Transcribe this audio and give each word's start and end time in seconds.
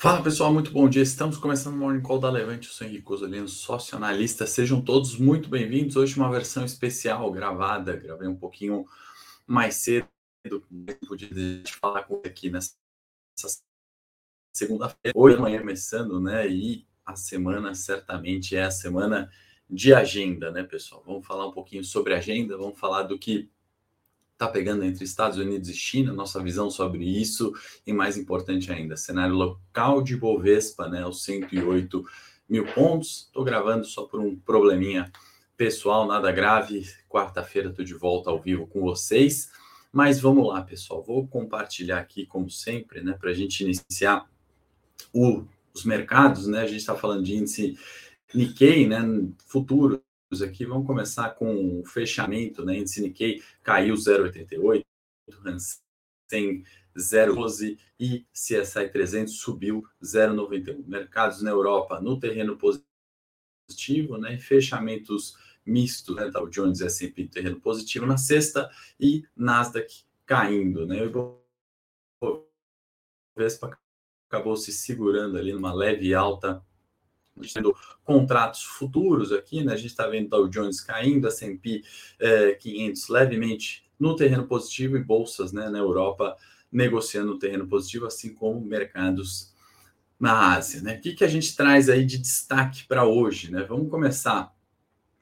Fala 0.00 0.22
pessoal, 0.22 0.50
muito 0.50 0.70
bom 0.70 0.88
dia. 0.88 1.02
Estamos 1.02 1.36
começando 1.36 1.74
o 1.74 1.76
Morning 1.76 2.00
Call 2.00 2.18
da 2.18 2.30
Levante. 2.30 2.68
Eu 2.68 2.72
sou 2.72 2.86
Henrique 2.86 3.12
Osolino, 3.12 3.46
sócio 3.46 3.98
analista. 3.98 4.46
Sejam 4.46 4.80
todos 4.80 5.18
muito 5.18 5.50
bem-vindos. 5.50 5.94
Hoje 5.94 6.16
uma 6.16 6.30
versão 6.30 6.64
especial 6.64 7.30
gravada. 7.30 7.94
Gravei 7.94 8.26
um 8.26 8.34
pouquinho 8.34 8.86
mais 9.46 9.74
cedo. 9.74 10.08
Podia 11.06 11.28
falar 11.78 12.04
com 12.04 12.22
aqui 12.24 12.48
nessa 12.48 12.72
segunda-feira. 14.56 15.12
Hoje 15.14 15.36
amanhã 15.36 15.58
começando, 15.58 16.18
né? 16.18 16.48
E 16.48 16.86
a 17.04 17.14
semana 17.14 17.74
certamente 17.74 18.56
é 18.56 18.62
a 18.62 18.70
semana 18.70 19.30
de 19.68 19.92
agenda, 19.92 20.50
né, 20.50 20.62
pessoal? 20.62 21.02
Vamos 21.04 21.26
falar 21.26 21.46
um 21.46 21.52
pouquinho 21.52 21.84
sobre 21.84 22.14
agenda. 22.14 22.56
Vamos 22.56 22.80
falar 22.80 23.02
do 23.02 23.18
que 23.18 23.50
está 24.40 24.48
pegando 24.48 24.86
entre 24.86 25.04
Estados 25.04 25.36
Unidos 25.36 25.68
e 25.68 25.74
China, 25.74 26.14
nossa 26.14 26.42
visão 26.42 26.70
sobre 26.70 27.04
isso, 27.04 27.52
e 27.86 27.92
mais 27.92 28.16
importante 28.16 28.72
ainda, 28.72 28.96
cenário 28.96 29.34
local 29.34 30.02
de 30.02 30.16
Bovespa, 30.16 30.88
né, 30.88 31.06
os 31.06 31.22
108 31.24 32.02
mil 32.48 32.64
pontos. 32.72 33.26
Estou 33.26 33.44
gravando 33.44 33.84
só 33.84 34.04
por 34.04 34.18
um 34.18 34.34
probleminha 34.34 35.12
pessoal, 35.58 36.06
nada 36.06 36.32
grave. 36.32 36.88
Quarta-feira 37.06 37.68
estou 37.68 37.84
de 37.84 37.92
volta 37.92 38.30
ao 38.30 38.40
vivo 38.40 38.66
com 38.66 38.80
vocês. 38.80 39.50
Mas 39.92 40.18
vamos 40.18 40.48
lá, 40.48 40.62
pessoal. 40.62 41.02
Vou 41.02 41.28
compartilhar 41.28 41.98
aqui, 41.98 42.24
como 42.24 42.48
sempre, 42.48 43.02
né, 43.02 43.12
para 43.12 43.30
a 43.30 43.34
gente 43.34 43.62
iniciar 43.62 44.26
o, 45.12 45.44
os 45.74 45.84
mercados, 45.84 46.46
né? 46.46 46.62
A 46.62 46.66
gente 46.66 46.78
está 46.78 46.94
falando 46.94 47.22
de 47.22 47.36
índice 47.36 47.78
Nikkei, 48.32 48.88
né? 48.88 49.00
Futuro 49.46 50.02
aqui, 50.40 50.64
vamos 50.64 50.86
começar 50.86 51.30
com 51.30 51.80
o 51.80 51.84
fechamento, 51.84 52.64
né? 52.64 52.78
Índice 52.78 53.02
Nikkei 53.02 53.42
caiu 53.64 53.96
0,88, 53.96 54.84
Hansen 55.44 56.64
0,12 56.96 57.76
e 57.98 58.24
CSI 58.32 58.88
300 58.88 59.34
subiu 59.34 59.84
0,91. 60.00 60.86
Mercados 60.86 61.42
na 61.42 61.50
Europa 61.50 62.00
no 62.00 62.20
terreno 62.20 62.56
positivo, 62.56 64.18
né? 64.18 64.38
Fechamentos 64.38 65.36
mistos, 65.66 66.14
né? 66.14 66.30
Dow 66.30 66.48
Jones 66.48 66.80
e 66.80 66.86
S&P 66.86 67.26
terreno 67.26 67.60
positivo 67.60 68.06
na 68.06 68.16
sexta 68.16 68.70
e 69.00 69.24
Nasdaq 69.36 70.04
caindo, 70.24 70.86
né? 70.86 71.04
O 71.06 72.46
Vespa 73.36 73.76
acabou 74.28 74.56
se 74.56 74.72
segurando 74.72 75.36
ali 75.36 75.52
numa 75.52 75.74
leve 75.74 76.14
alta 76.14 76.64
tendo 77.48 77.74
contratos 78.04 78.62
futuros 78.62 79.32
aqui, 79.32 79.64
né? 79.64 79.72
A 79.72 79.76
gente 79.76 79.90
está 79.90 80.06
vendo 80.06 80.28
Dow 80.28 80.48
Jones 80.48 80.80
caindo, 80.80 81.28
S&P 81.28 81.82
é, 82.18 82.52
500 82.52 83.08
levemente 83.08 83.84
no 83.98 84.16
terreno 84.16 84.46
positivo 84.46 84.96
e 84.96 85.04
bolsas, 85.04 85.52
né, 85.52 85.68
na 85.68 85.78
Europa 85.78 86.36
negociando 86.72 87.32
no 87.32 87.38
terreno 87.38 87.66
positivo, 87.66 88.06
assim 88.06 88.32
como 88.32 88.60
mercados 88.60 89.52
na 90.18 90.54
Ásia, 90.54 90.82
né? 90.82 90.96
O 90.96 91.00
que, 91.00 91.14
que 91.14 91.24
a 91.24 91.28
gente 91.28 91.56
traz 91.56 91.88
aí 91.88 92.04
de 92.04 92.18
destaque 92.18 92.86
para 92.86 93.06
hoje, 93.06 93.50
né? 93.50 93.64
Vamos 93.64 93.90
começar 93.90 94.38
a 94.38 94.52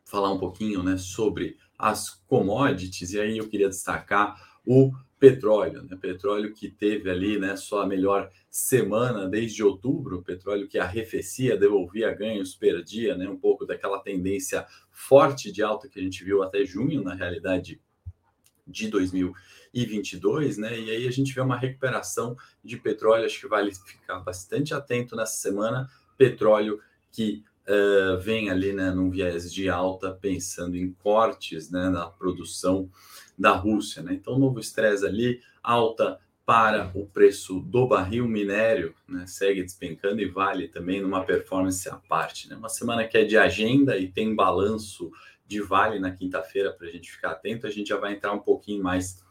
falar 0.04 0.32
um 0.32 0.38
pouquinho, 0.38 0.82
né, 0.82 0.96
sobre 0.96 1.56
as 1.78 2.10
commodities 2.26 3.12
e 3.12 3.20
aí 3.20 3.38
eu 3.38 3.48
queria 3.48 3.68
destacar 3.68 4.58
o 4.66 4.92
petróleo, 5.18 5.82
né? 5.82 5.96
Petróleo 6.00 6.52
que 6.54 6.70
teve 6.70 7.10
ali, 7.10 7.38
né, 7.38 7.56
sua 7.56 7.86
melhor 7.86 8.30
semana 8.50 9.28
desde 9.28 9.62
outubro, 9.62 10.22
petróleo 10.22 10.68
que 10.68 10.78
arrefecia, 10.78 11.56
devolvia 11.56 12.14
ganhos, 12.14 12.54
perdia, 12.54 13.16
né, 13.16 13.28
um 13.28 13.36
pouco 13.36 13.66
daquela 13.66 13.98
tendência 13.98 14.66
forte 14.90 15.50
de 15.50 15.62
alta 15.62 15.88
que 15.88 15.98
a 15.98 16.02
gente 16.02 16.24
viu 16.24 16.42
até 16.42 16.64
junho, 16.64 17.02
na 17.02 17.14
realidade 17.14 17.80
de 18.66 18.88
2022, 18.88 20.58
né? 20.58 20.78
E 20.78 20.90
aí 20.90 21.08
a 21.08 21.10
gente 21.10 21.34
vê 21.34 21.40
uma 21.40 21.56
recuperação 21.56 22.36
de 22.62 22.76
petróleo, 22.76 23.24
acho 23.24 23.40
que 23.40 23.48
vale 23.48 23.72
ficar 23.74 24.20
bastante 24.20 24.74
atento 24.74 25.16
nessa 25.16 25.38
semana, 25.38 25.88
petróleo 26.16 26.80
que 27.10 27.42
Uh, 27.68 28.18
vem 28.18 28.48
ali 28.48 28.72
né, 28.72 28.90
num 28.90 29.10
viés 29.10 29.52
de 29.52 29.68
alta, 29.68 30.10
pensando 30.10 30.74
em 30.74 30.90
cortes 30.90 31.70
né, 31.70 31.90
na 31.90 32.06
produção 32.06 32.88
da 33.38 33.52
Rússia. 33.52 34.02
Né? 34.02 34.14
Então, 34.14 34.38
novo 34.38 34.58
estresse 34.58 35.04
ali, 35.04 35.40
alta 35.62 36.18
para 36.46 36.90
o 36.94 37.04
preço 37.04 37.60
do 37.60 37.86
barril 37.86 38.26
minério, 38.26 38.94
né? 39.06 39.26
segue 39.26 39.62
despencando 39.62 40.22
e 40.22 40.24
vale 40.24 40.66
também 40.66 40.98
numa 40.98 41.22
performance 41.22 41.86
à 41.90 41.96
parte. 41.96 42.48
Né? 42.48 42.56
Uma 42.56 42.70
semana 42.70 43.06
que 43.06 43.18
é 43.18 43.24
de 43.24 43.36
agenda 43.36 43.98
e 43.98 44.08
tem 44.08 44.34
balanço 44.34 45.12
de 45.46 45.60
vale 45.60 45.98
na 45.98 46.10
quinta-feira 46.10 46.72
para 46.72 46.86
a 46.86 46.90
gente 46.90 47.10
ficar 47.10 47.32
atento, 47.32 47.66
a 47.66 47.70
gente 47.70 47.88
já 47.88 47.98
vai 47.98 48.14
entrar 48.14 48.32
um 48.32 48.38
pouquinho 48.38 48.82
mais 48.82 49.22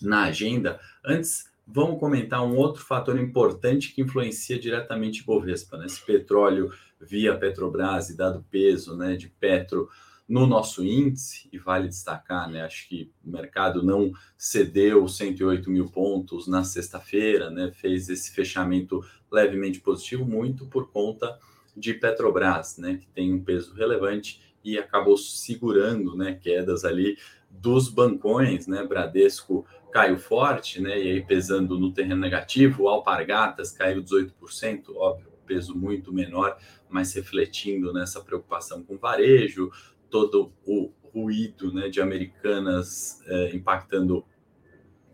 na 0.00 0.24
agenda. 0.24 0.78
Antes, 1.04 1.50
vamos 1.66 1.98
comentar 1.98 2.44
um 2.44 2.56
outro 2.56 2.82
fator 2.82 3.18
importante 3.18 3.94
que 3.94 4.02
influencia 4.02 4.58
diretamente 4.58 5.22
o 5.22 5.26
Bovespa, 5.26 5.76
né? 5.76 5.86
Esse 5.86 6.04
petróleo 6.04 6.70
via 7.00 7.36
Petrobras 7.36 8.10
e 8.10 8.16
dado 8.16 8.44
peso 8.50 8.96
né, 8.96 9.16
de 9.16 9.28
Petro 9.28 9.88
no 10.28 10.46
nosso 10.46 10.84
índice, 10.84 11.48
e 11.52 11.58
vale 11.58 11.86
destacar, 11.86 12.50
né, 12.50 12.62
acho 12.62 12.88
que 12.88 13.12
o 13.24 13.30
mercado 13.30 13.82
não 13.82 14.12
cedeu 14.36 15.06
108 15.06 15.70
mil 15.70 15.88
pontos 15.88 16.48
na 16.48 16.64
sexta-feira, 16.64 17.48
né, 17.48 17.70
fez 17.72 18.08
esse 18.08 18.32
fechamento 18.32 19.04
levemente 19.30 19.80
positivo, 19.80 20.24
muito 20.24 20.66
por 20.66 20.90
conta 20.90 21.38
de 21.76 21.94
Petrobras, 21.94 22.76
né, 22.76 22.96
que 22.96 23.06
tem 23.06 23.32
um 23.32 23.44
peso 23.44 23.72
relevante 23.74 24.42
e 24.64 24.76
acabou 24.76 25.16
segurando 25.16 26.16
né, 26.16 26.34
quedas 26.34 26.84
ali 26.84 27.16
dos 27.48 27.88
bancões, 27.88 28.66
né, 28.66 28.84
Bradesco 28.84 29.64
caiu 29.92 30.18
forte, 30.18 30.80
né, 30.80 30.98
e 30.98 31.12
aí 31.12 31.22
pesando 31.22 31.78
no 31.78 31.92
terreno 31.92 32.20
negativo, 32.20 32.88
Alpargatas 32.88 33.70
caiu 33.70 34.02
18%, 34.02 34.96
óbvio, 34.96 35.35
peso 35.46 35.76
muito 35.76 36.12
menor, 36.12 36.58
mas 36.88 37.12
refletindo 37.14 37.92
nessa 37.92 38.20
preocupação 38.20 38.82
com 38.82 38.98
varejo, 38.98 39.70
todo 40.10 40.52
o 40.66 40.92
ruído 41.14 41.72
né, 41.72 41.88
de 41.88 42.00
americanas 42.00 43.22
é, 43.26 43.54
impactando 43.54 44.24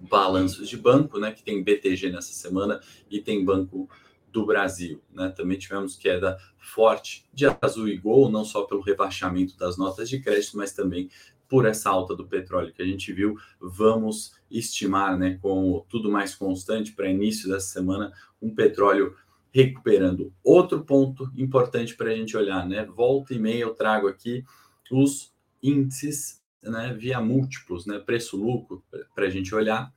balanços 0.00 0.68
de 0.68 0.76
banco, 0.76 1.18
né, 1.18 1.30
que 1.30 1.44
tem 1.44 1.62
BTG 1.62 2.10
nessa 2.10 2.32
semana 2.32 2.80
e 3.10 3.20
tem 3.20 3.44
Banco 3.44 3.88
do 4.32 4.44
Brasil. 4.44 5.00
Né? 5.12 5.28
Também 5.28 5.58
tivemos 5.58 5.96
queda 5.96 6.36
forte 6.58 7.28
de 7.32 7.46
Azul 7.60 7.88
e 7.88 7.96
Gol, 7.96 8.30
não 8.30 8.44
só 8.44 8.62
pelo 8.62 8.80
rebaixamento 8.80 9.56
das 9.56 9.76
notas 9.76 10.08
de 10.08 10.20
crédito, 10.20 10.56
mas 10.56 10.72
também 10.72 11.08
por 11.48 11.66
essa 11.66 11.90
alta 11.90 12.16
do 12.16 12.26
petróleo 12.26 12.72
que 12.72 12.82
a 12.82 12.86
gente 12.86 13.12
viu. 13.12 13.36
Vamos 13.60 14.32
estimar, 14.50 15.18
né, 15.18 15.38
com 15.40 15.84
tudo 15.88 16.10
mais 16.10 16.34
constante 16.34 16.92
para 16.92 17.10
início 17.10 17.48
dessa 17.48 17.66
semana, 17.66 18.12
um 18.40 18.54
petróleo 18.54 19.14
recuperando. 19.52 20.32
Outro 20.42 20.84
ponto 20.84 21.30
importante 21.36 21.94
para 21.94 22.10
a 22.10 22.14
gente 22.14 22.36
olhar, 22.36 22.66
né? 22.66 22.84
Volta 22.84 23.34
e 23.34 23.38
meia 23.38 23.62
eu 23.62 23.74
trago 23.74 24.08
aqui 24.08 24.44
os 24.90 25.32
índices 25.62 26.42
né, 26.62 26.94
via 26.96 27.20
múltiplos, 27.20 27.86
né, 27.86 27.98
preço-lucro, 27.98 28.84
para 29.14 29.26
a 29.26 29.30
gente 29.30 29.54
olhar. 29.54 29.92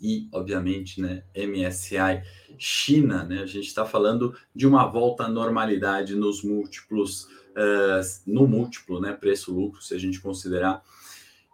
E, 0.00 0.28
obviamente, 0.32 1.00
né, 1.00 1.22
MSI 1.36 2.22
China, 2.58 3.22
né, 3.24 3.42
a 3.42 3.46
gente 3.46 3.66
está 3.66 3.84
falando 3.84 4.34
de 4.54 4.66
uma 4.66 4.86
volta 4.86 5.24
à 5.24 5.28
normalidade 5.28 6.16
nos 6.16 6.42
múltiplos, 6.42 7.24
uh, 7.24 8.00
no 8.26 8.48
múltiplo, 8.48 9.00
né, 9.00 9.12
preço-lucro, 9.12 9.80
se 9.82 9.94
a 9.94 9.98
gente 9.98 10.20
considerar 10.20 10.82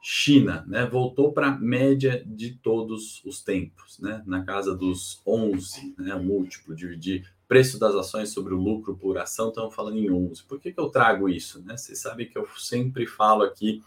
China, 0.02 0.64
né, 0.66 0.86
voltou 0.86 1.32
para 1.32 1.48
a 1.48 1.58
média 1.58 2.24
de 2.26 2.54
todos 2.54 3.22
os 3.24 3.42
tempos, 3.42 3.98
né, 3.98 4.22
na 4.26 4.42
casa 4.42 4.74
dos 4.74 5.20
11, 5.26 5.94
né, 5.98 6.14
múltiplo, 6.14 6.74
dividir 6.74 7.30
preço 7.46 7.78
das 7.78 7.94
ações 7.94 8.30
sobre 8.30 8.54
o 8.54 8.56
lucro 8.56 8.96
por 8.96 9.18
ação, 9.18 9.48
estamos 9.48 9.74
falando 9.74 9.98
em 9.98 10.10
11. 10.10 10.44
Por 10.44 10.60
que, 10.60 10.72
que 10.72 10.80
eu 10.80 10.88
trago 10.88 11.28
isso? 11.28 11.60
Né? 11.64 11.76
Vocês 11.76 11.98
sabem 11.98 12.28
que 12.28 12.38
eu 12.38 12.46
sempre 12.56 13.06
falo 13.06 13.42
aqui 13.42 13.82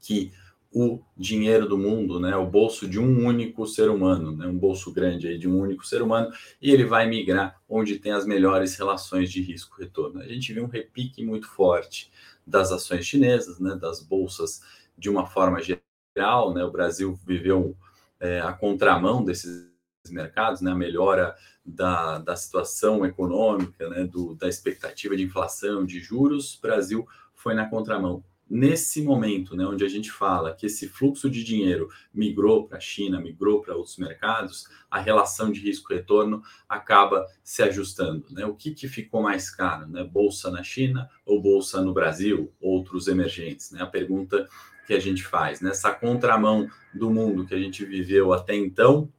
que 0.00 0.30
o 0.70 1.00
dinheiro 1.16 1.66
do 1.66 1.78
mundo, 1.78 2.20
né, 2.20 2.36
o 2.36 2.46
bolso 2.46 2.86
de 2.86 3.00
um 3.00 3.24
único 3.26 3.66
ser 3.66 3.88
humano, 3.88 4.36
né, 4.36 4.46
um 4.46 4.58
bolso 4.58 4.92
grande 4.92 5.26
aí 5.26 5.38
de 5.38 5.48
um 5.48 5.58
único 5.58 5.86
ser 5.86 6.02
humano, 6.02 6.30
e 6.60 6.70
ele 6.70 6.84
vai 6.84 7.08
migrar 7.08 7.58
onde 7.66 7.98
tem 7.98 8.12
as 8.12 8.26
melhores 8.26 8.76
relações 8.76 9.32
de 9.32 9.40
risco-retorno. 9.40 10.20
A 10.20 10.28
gente 10.28 10.52
viu 10.52 10.64
um 10.64 10.68
repique 10.68 11.24
muito 11.24 11.48
forte 11.48 12.10
das 12.46 12.70
ações 12.70 13.06
chinesas, 13.06 13.58
né, 13.58 13.76
das 13.76 14.02
bolsas 14.02 14.60
de 14.98 15.08
uma 15.08 15.26
forma 15.26 15.60
geral, 15.62 16.52
né, 16.52 16.64
o 16.64 16.70
Brasil 16.70 17.18
viveu 17.24 17.76
é, 18.18 18.40
a 18.40 18.52
contramão 18.52 19.24
desses 19.24 19.68
mercados, 20.10 20.60
né, 20.60 20.72
a 20.72 20.74
melhora 20.74 21.36
da, 21.64 22.18
da 22.18 22.34
situação 22.34 23.06
econômica, 23.06 23.88
né, 23.88 24.04
do, 24.04 24.34
da 24.34 24.48
expectativa 24.48 25.16
de 25.16 25.22
inflação, 25.22 25.86
de 25.86 26.00
juros, 26.00 26.54
o 26.54 26.60
Brasil 26.60 27.06
foi 27.34 27.54
na 27.54 27.68
contramão. 27.68 28.24
Nesse 28.50 29.02
momento, 29.02 29.54
né, 29.54 29.66
onde 29.66 29.84
a 29.84 29.88
gente 29.88 30.10
fala 30.10 30.54
que 30.54 30.64
esse 30.64 30.88
fluxo 30.88 31.28
de 31.28 31.44
dinheiro 31.44 31.90
migrou 32.12 32.66
para 32.66 32.78
a 32.78 32.80
China, 32.80 33.20
migrou 33.20 33.60
para 33.60 33.76
outros 33.76 33.98
mercados, 33.98 34.66
a 34.90 34.98
relação 34.98 35.52
de 35.52 35.60
risco-retorno 35.60 36.42
acaba 36.66 37.26
se 37.44 37.62
ajustando. 37.62 38.24
Né? 38.30 38.46
O 38.46 38.54
que, 38.54 38.70
que 38.70 38.88
ficou 38.88 39.22
mais 39.22 39.50
caro? 39.50 39.86
Né? 39.86 40.02
Bolsa 40.02 40.50
na 40.50 40.62
China 40.62 41.10
ou 41.26 41.42
bolsa 41.42 41.82
no 41.82 41.92
Brasil, 41.92 42.50
outros 42.58 43.06
emergentes? 43.06 43.70
Né? 43.70 43.82
A 43.82 43.86
pergunta 43.86 44.48
que 44.88 44.94
a 44.94 44.98
gente 44.98 45.22
faz. 45.22 45.60
Nessa 45.60 45.92
contramão 45.92 46.66
do 46.94 47.10
mundo 47.10 47.44
que 47.44 47.54
a 47.54 47.58
gente 47.58 47.84
viveu 47.84 48.32
até 48.32 48.56
então, 48.56 49.12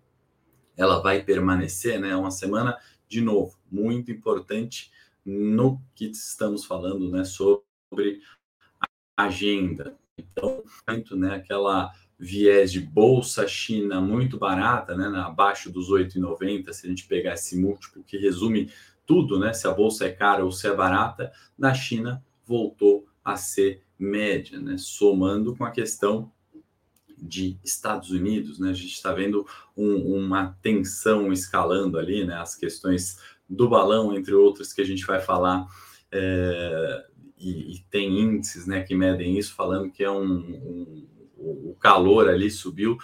ela 0.75 0.99
vai 0.99 1.21
permanecer, 1.21 1.99
né? 1.99 2.15
Uma 2.15 2.31
semana 2.31 2.75
de 3.07 3.21
novo, 3.21 3.55
muito 3.71 4.11
importante 4.11 4.91
no 5.23 5.79
que 5.93 6.05
estamos 6.05 6.65
falando, 6.65 7.11
né, 7.11 7.23
sobre 7.23 8.21
agenda. 9.15 9.95
Então, 10.17 10.63
né, 11.11 11.35
aquela 11.35 11.91
viés 12.17 12.71
de 12.71 12.79
bolsa 12.79 13.47
China 13.47 14.01
muito 14.01 14.39
barata, 14.39 14.95
né, 14.95 15.05
abaixo 15.19 15.71
dos 15.71 15.89
8,90, 15.91 16.73
se 16.73 16.87
a 16.87 16.89
gente 16.89 17.07
pegar 17.07 17.33
esse 17.33 17.59
múltiplo 17.59 18.03
que 18.03 18.17
resume 18.17 18.71
tudo, 19.05 19.39
né, 19.39 19.53
se 19.53 19.67
a 19.67 19.71
bolsa 19.71 20.05
é 20.05 20.11
cara 20.11 20.43
ou 20.43 20.51
se 20.51 20.67
é 20.67 20.75
barata, 20.75 21.31
na 21.57 21.73
China 21.75 22.23
voltou 22.45 23.07
a 23.23 23.35
ser 23.37 23.83
média, 23.99 24.59
né, 24.59 24.77
somando 24.77 25.55
com 25.55 25.65
a 25.65 25.71
questão 25.71 26.31
de 27.17 27.59
Estados 27.63 28.11
Unidos, 28.11 28.59
né, 28.59 28.69
a 28.69 28.73
gente 28.73 28.93
está 28.93 29.13
vendo 29.13 29.45
um, 29.75 30.15
uma 30.15 30.57
tensão 30.61 31.33
escalando 31.33 31.99
ali, 31.99 32.25
né, 32.25 32.35
as 32.35 32.55
questões 32.55 33.19
do 33.47 33.67
balão, 33.67 34.15
entre 34.15 34.33
outras 34.33 34.71
que 34.71 34.81
a 34.81 34.85
gente 34.85 35.05
vai 35.05 35.19
falar, 35.19 35.67
é, 36.11 37.05
e, 37.37 37.75
e, 37.75 37.79
tem 37.89 38.19
índices, 38.19 38.65
né, 38.65 38.83
que 38.83 38.95
medem 38.95 39.37
isso, 39.37 39.53
falando 39.53 39.91
que 39.91 40.03
é 40.03 40.11
um, 40.11 40.23
um 40.23 41.07
o 41.39 41.75
calor 41.79 42.27
ali 42.29 42.51
subiu 42.51 42.97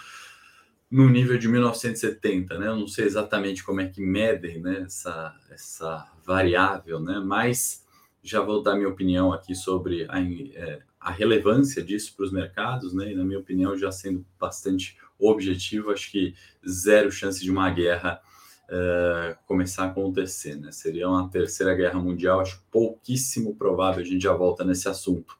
no 0.90 1.08
nível 1.08 1.36
de 1.38 1.48
1970, 1.48 2.58
né? 2.58 2.68
Eu 2.68 2.76
não 2.76 2.86
sei 2.86 3.06
exatamente 3.06 3.64
como 3.64 3.80
é 3.80 3.88
que 3.88 4.00
medem 4.00 4.60
né, 4.60 4.82
essa, 4.86 5.34
essa 5.50 6.12
variável, 6.24 7.00
né? 7.00 7.20
Mas 7.24 7.84
já 8.30 8.40
vou 8.40 8.62
dar 8.62 8.74
minha 8.74 8.88
opinião 8.88 9.32
aqui 9.32 9.54
sobre 9.54 10.06
a, 10.08 10.20
é, 10.20 10.80
a 11.00 11.10
relevância 11.10 11.82
disso 11.82 12.14
para 12.16 12.24
os 12.24 12.32
mercados, 12.32 12.92
né? 12.92 13.12
E 13.12 13.14
na 13.14 13.24
minha 13.24 13.38
opinião, 13.38 13.76
já 13.76 13.90
sendo 13.92 14.24
bastante 14.38 14.96
objetivo, 15.18 15.90
acho 15.90 16.10
que 16.10 16.34
zero 16.68 17.10
chance 17.10 17.42
de 17.42 17.50
uma 17.50 17.70
guerra 17.70 18.20
é, 18.68 19.36
começar 19.46 19.84
a 19.84 19.86
acontecer, 19.86 20.56
né? 20.56 20.72
Seria 20.72 21.08
uma 21.08 21.28
terceira 21.30 21.74
guerra 21.74 22.00
mundial, 22.00 22.40
acho 22.40 22.62
pouquíssimo 22.70 23.54
provável. 23.54 24.02
A 24.02 24.06
gente 24.06 24.22
já 24.22 24.32
volta 24.32 24.64
nesse 24.64 24.88
assunto. 24.88 25.38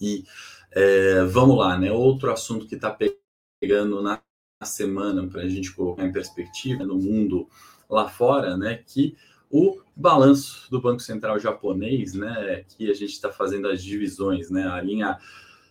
E 0.00 0.24
é, 0.70 1.22
vamos 1.24 1.56
lá, 1.56 1.78
né? 1.78 1.90
Outro 1.90 2.30
assunto 2.30 2.66
que 2.66 2.74
está 2.74 2.96
pegando 3.60 4.02
na 4.02 4.20
semana 4.62 5.26
para 5.26 5.42
a 5.42 5.48
gente 5.48 5.72
colocar 5.72 6.04
em 6.04 6.12
perspectiva 6.12 6.84
no 6.84 6.96
mundo 6.96 7.48
lá 7.88 8.08
fora, 8.08 8.56
né? 8.56 8.82
Que 8.86 9.16
o 9.50 9.80
balanço 9.94 10.70
do 10.70 10.80
Banco 10.80 11.00
Central 11.00 11.38
japonês, 11.38 12.14
né? 12.14 12.64
Que 12.68 12.90
a 12.90 12.94
gente 12.94 13.12
está 13.12 13.32
fazendo 13.32 13.68
as 13.68 13.82
divisões, 13.82 14.50
né? 14.50 14.66
A 14.66 14.80
linha 14.80 15.18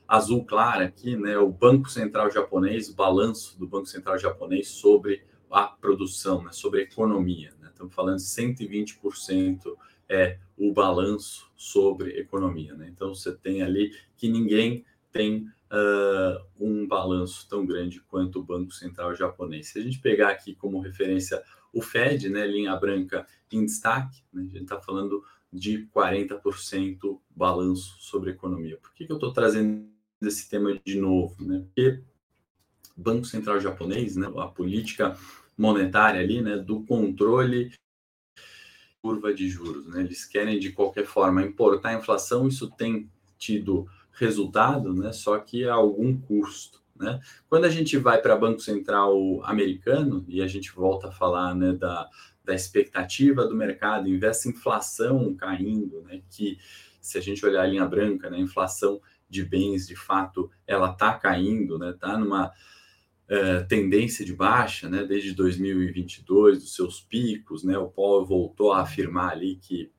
azul 0.07 0.45
clara 0.45 0.85
aqui, 0.85 1.15
né? 1.15 1.37
O 1.37 1.49
Banco 1.49 1.89
Central 1.89 2.31
japonês, 2.31 2.89
balanço 2.89 3.57
do 3.59 3.67
Banco 3.67 3.87
Central 3.87 4.17
japonês 4.17 4.69
sobre 4.69 5.23
a 5.51 5.63
produção, 5.63 6.43
né? 6.43 6.51
Sobre 6.51 6.81
a 6.81 6.83
economia. 6.83 7.53
Né? 7.59 7.69
Estamos 7.69 7.93
falando 7.93 8.17
de 8.17 8.23
120% 8.23 9.75
é 10.07 10.37
o 10.57 10.71
balanço 10.71 11.51
sobre 11.55 12.19
economia, 12.19 12.75
né? 12.75 12.87
Então 12.93 13.13
você 13.13 13.33
tem 13.33 13.63
ali 13.63 13.91
que 14.15 14.29
ninguém 14.29 14.85
tem 15.11 15.47
uh, 15.71 16.45
um 16.59 16.87
balanço 16.87 17.47
tão 17.49 17.65
grande 17.65 17.99
quanto 18.01 18.39
o 18.39 18.43
Banco 18.43 18.71
Central 18.71 19.15
japonês. 19.15 19.69
Se 19.69 19.79
a 19.79 19.81
gente 19.81 19.99
pegar 19.99 20.29
aqui 20.29 20.53
como 20.55 20.79
referência 20.79 21.41
o 21.75 21.81
Fed, 21.81 22.29
né, 22.29 22.47
linha 22.47 22.75
branca 22.77 23.27
em 23.51 23.65
destaque, 23.65 24.23
né, 24.33 24.43
a 24.43 24.45
gente 24.45 24.63
está 24.63 24.79
falando 24.79 25.23
de 25.51 25.87
40% 25.93 27.19
balanço 27.29 27.97
sobre 27.99 28.31
economia. 28.31 28.77
Por 28.77 28.93
que, 28.93 29.05
que 29.05 29.11
eu 29.11 29.17
estou 29.17 29.33
trazendo 29.33 29.87
esse 30.21 30.49
tema 30.49 30.73
de 30.83 30.99
novo? 30.99 31.35
Né? 31.45 31.59
Porque 31.59 32.01
Banco 32.95 33.25
Central 33.25 33.59
japonês, 33.59 34.15
né, 34.15 34.31
a 34.37 34.47
política 34.47 35.17
monetária 35.57 36.21
ali, 36.21 36.41
né, 36.41 36.57
do 36.57 36.81
controle 36.83 37.71
curva 39.05 39.31
de 39.31 39.47
juros, 39.47 39.85
né? 39.85 40.01
Eles 40.01 40.25
querem 40.25 40.57
de 40.57 40.71
qualquer 40.71 41.05
forma 41.05 41.45
importar 41.45 41.89
a 41.89 41.93
inflação, 41.93 42.47
isso 42.47 42.71
tem 42.71 43.07
tido 43.37 43.87
resultado, 44.13 44.95
né? 44.95 45.13
Só 45.13 45.37
que 45.37 45.63
a 45.63 45.75
algum 45.75 46.19
custo, 46.19 46.81
né? 46.95 47.19
Quando 47.49 47.65
a 47.65 47.69
gente 47.69 47.97
vai 47.97 48.21
para 48.21 48.35
Banco 48.37 48.59
Central 48.59 49.43
americano 49.43 50.25
e 50.27 50.41
a 50.41 50.47
gente 50.47 50.71
volta 50.71 51.09
a 51.09 51.11
falar, 51.11 51.53
né, 51.53 51.73
da, 51.73 52.09
da 52.43 52.55
expectativa 52.55 53.45
do 53.45 53.55
mercado, 53.55 54.07
em 54.07 54.17
vez 54.17 54.45
inflação 54.45 55.35
caindo, 55.35 56.01
né? 56.03 56.21
Que 56.29 56.57
se 57.01 57.17
a 57.17 57.21
gente 57.21 57.45
olhar 57.45 57.63
a 57.63 57.67
linha 57.67 57.85
branca, 57.85 58.29
né, 58.29 58.37
a 58.37 58.41
inflação 58.41 59.01
de 59.29 59.43
bens, 59.43 59.87
de 59.87 59.95
fato, 59.95 60.49
ela 60.65 60.91
está 60.91 61.13
caindo, 61.13 61.77
né? 61.77 61.89
Está 61.89 62.17
numa 62.17 62.51
é, 63.27 63.61
tendência 63.63 64.23
de 64.25 64.33
baixa, 64.33 64.87
né? 64.87 65.03
Desde 65.03 65.33
2022, 65.33 66.59
dos 66.59 66.75
seus 66.75 67.01
picos, 67.01 67.63
né? 67.63 67.77
O 67.77 67.89
Paulo 67.89 68.25
voltou 68.25 68.71
a 68.71 68.81
afirmar 68.81 69.31
ali 69.31 69.57
que 69.57 69.91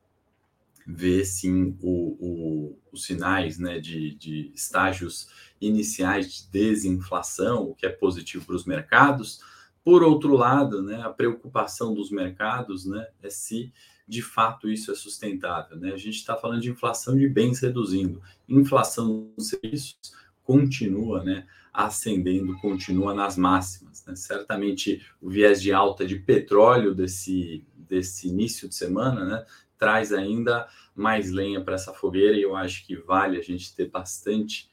vê 0.87 1.25
sim 1.25 1.77
o, 1.81 2.17
o, 2.17 2.79
os 2.93 3.03
sinais 3.03 3.59
né, 3.59 3.77
de, 3.77 4.15
de 4.15 4.51
estágios 4.55 5.27
iniciais 5.59 6.31
de 6.33 6.51
desinflação, 6.51 7.63
o 7.63 7.75
que 7.75 7.85
é 7.85 7.89
positivo 7.89 8.45
para 8.45 8.55
os 8.55 8.65
mercados. 8.65 9.39
Por 9.83 10.03
outro 10.03 10.35
lado, 10.35 10.81
né, 10.81 11.01
a 11.01 11.09
preocupação 11.09 11.93
dos 11.93 12.11
mercados 12.11 12.85
né, 12.85 13.07
é 13.21 13.29
se 13.29 13.71
de 14.07 14.21
fato 14.21 14.69
isso 14.69 14.91
é 14.91 14.95
sustentável. 14.95 15.77
Né? 15.77 15.91
A 15.91 15.97
gente 15.97 16.15
está 16.15 16.35
falando 16.35 16.61
de 16.61 16.69
inflação 16.69 17.17
de 17.17 17.27
bens 17.27 17.59
reduzindo, 17.59 18.21
inflação 18.47 19.31
de 19.37 19.43
serviços 19.43 19.97
continua 20.43 21.21
né, 21.23 21.45
ascendendo, 21.73 22.57
continua 22.59 23.13
nas 23.13 23.37
máximas. 23.37 24.05
Né? 24.05 24.15
Certamente 24.15 25.05
o 25.21 25.29
viés 25.29 25.61
de 25.61 25.73
alta 25.73 26.07
de 26.07 26.15
petróleo 26.15 26.95
desse, 26.95 27.65
desse 27.75 28.29
início 28.29 28.69
de 28.69 28.75
semana 28.75 29.25
né, 29.25 29.45
traz 29.77 30.13
ainda 30.13 30.67
mais 30.95 31.29
lenha 31.31 31.61
para 31.61 31.75
essa 31.75 31.93
fogueira 31.93 32.37
e 32.37 32.41
eu 32.41 32.55
acho 32.55 32.87
que 32.87 32.95
vale 32.95 33.37
a 33.37 33.41
gente 33.43 33.75
ter 33.75 33.89
bastante 33.89 34.69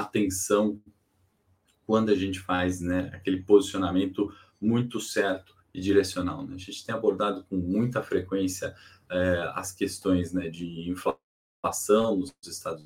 atenção 0.00 0.80
quando 1.86 2.10
a 2.10 2.14
gente 2.14 2.40
faz 2.40 2.80
né, 2.80 3.10
aquele 3.12 3.42
posicionamento 3.42 4.32
muito 4.60 5.00
certo 5.00 5.54
e 5.72 5.80
direcional. 5.80 6.46
Né? 6.46 6.54
A 6.54 6.58
gente 6.58 6.84
tem 6.84 6.94
abordado 6.94 7.44
com 7.44 7.56
muita 7.56 8.02
frequência 8.02 8.74
é, 9.10 9.52
as 9.54 9.72
questões 9.72 10.32
né, 10.32 10.48
de 10.48 10.90
inflação 10.90 12.16
nos 12.16 12.34
Estados 12.44 12.84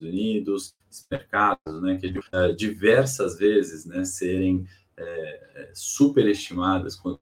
Unidos, 0.00 0.74
mercados, 1.10 1.82
né, 1.82 1.98
que 1.98 2.14
é, 2.32 2.52
diversas 2.52 3.38
vezes 3.38 3.84
né, 3.84 4.04
serem 4.04 4.66
é, 4.96 5.70
superestimadas 5.74 6.96
quanto 6.96 7.20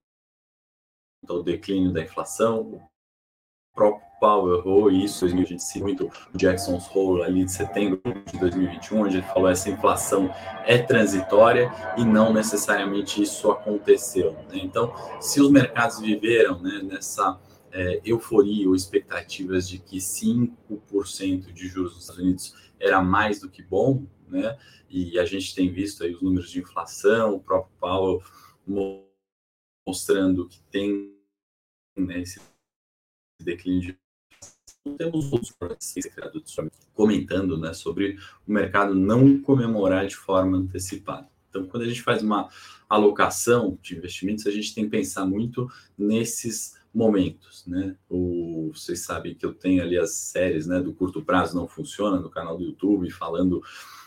ao 1.29 1.43
declínio 1.43 1.93
da 1.93 2.03
inflação, 2.03 2.89
próprio 3.75 4.06
Powell 4.21 4.59
errou 4.59 4.91
isso, 4.91 5.29
gente 5.29 5.63
se 5.63 5.81
muito 5.81 6.11
o 6.35 6.39
Jackson's 6.39 6.89
Hole 6.95 7.23
ali 7.23 7.45
de 7.45 7.53
setembro 7.53 8.01
de 8.31 8.39
2021, 8.39 9.01
onde 9.01 9.17
ele 9.19 9.27
falou 9.27 9.49
essa 9.49 9.71
inflação 9.71 10.33
é 10.65 10.79
transitória 10.79 11.71
e 11.97 12.05
não 12.05 12.33
necessariamente 12.33 13.23
isso 13.23 13.51
aconteceu. 13.51 14.33
Né? 14.49 14.59
Então, 14.63 14.93
se 15.21 15.41
os 15.41 15.51
mercados 15.51 16.01
viveram 16.01 16.61
né, 16.61 16.81
nessa 16.83 17.41
é, 17.73 18.01
euforia 18.05 18.69
ou 18.69 18.75
expectativas 18.75 19.69
de 19.69 19.79
que 19.79 19.99
5% 19.99 21.53
de 21.53 21.69
juros 21.69 21.95
nos 21.95 22.03
Estados 22.03 22.23
Unidos 22.23 22.55
era 22.81 23.03
mais 23.03 23.41
do 23.41 23.51
que 23.51 23.63
bom, 23.63 24.07
né? 24.29 24.59
E 24.89 25.19
a 25.19 25.25
gente 25.25 25.55
tem 25.55 25.71
visto 25.71 26.03
aí 26.03 26.15
os 26.15 26.23
números 26.23 26.51
de 26.51 26.61
inflação, 26.61 27.35
o 27.35 27.41
próprio 27.41 27.73
Powell 27.79 28.23
mostrando 29.87 30.49
que 30.49 30.61
tem 30.71 31.15
né, 31.97 32.21
esse 32.21 32.41
declínio 33.41 33.81
de 33.81 33.99
temos 34.95 35.33
outros 35.33 35.55
comentando 36.95 37.59
né, 37.59 37.73
sobre 37.73 38.19
o 38.47 38.53
mercado 38.53 38.95
não 38.95 39.41
comemorar 39.41 40.07
de 40.07 40.17
forma 40.17 40.57
antecipada. 40.57 41.29
Então, 41.49 41.67
quando 41.67 41.85
a 41.85 41.89
gente 41.89 42.03
faz 42.03 42.23
uma 42.23 42.49
alocação 42.89 43.79
de 43.83 43.97
investimentos, 43.97 44.47
a 44.47 44.51
gente 44.51 44.75
tem 44.75 44.85
que 44.85 44.91
pensar 44.91 45.25
muito 45.25 45.71
nesses 45.97 46.77
momentos, 46.95 47.67
né? 47.67 47.95
O, 48.09 48.71
vocês 48.75 49.01
sabem 49.01 49.35
que 49.35 49.45
eu 49.45 49.53
tenho 49.53 49.83
ali 49.83 49.99
as 49.99 50.15
séries, 50.15 50.67
né, 50.67 50.81
do 50.81 50.95
curto 50.95 51.23
prazo 51.23 51.55
não 51.55 51.69
funciona 51.69 52.19
no 52.19 52.31
canal 52.31 52.57
do 52.57 52.65
YouTube, 52.65 53.11
falando 53.11 53.63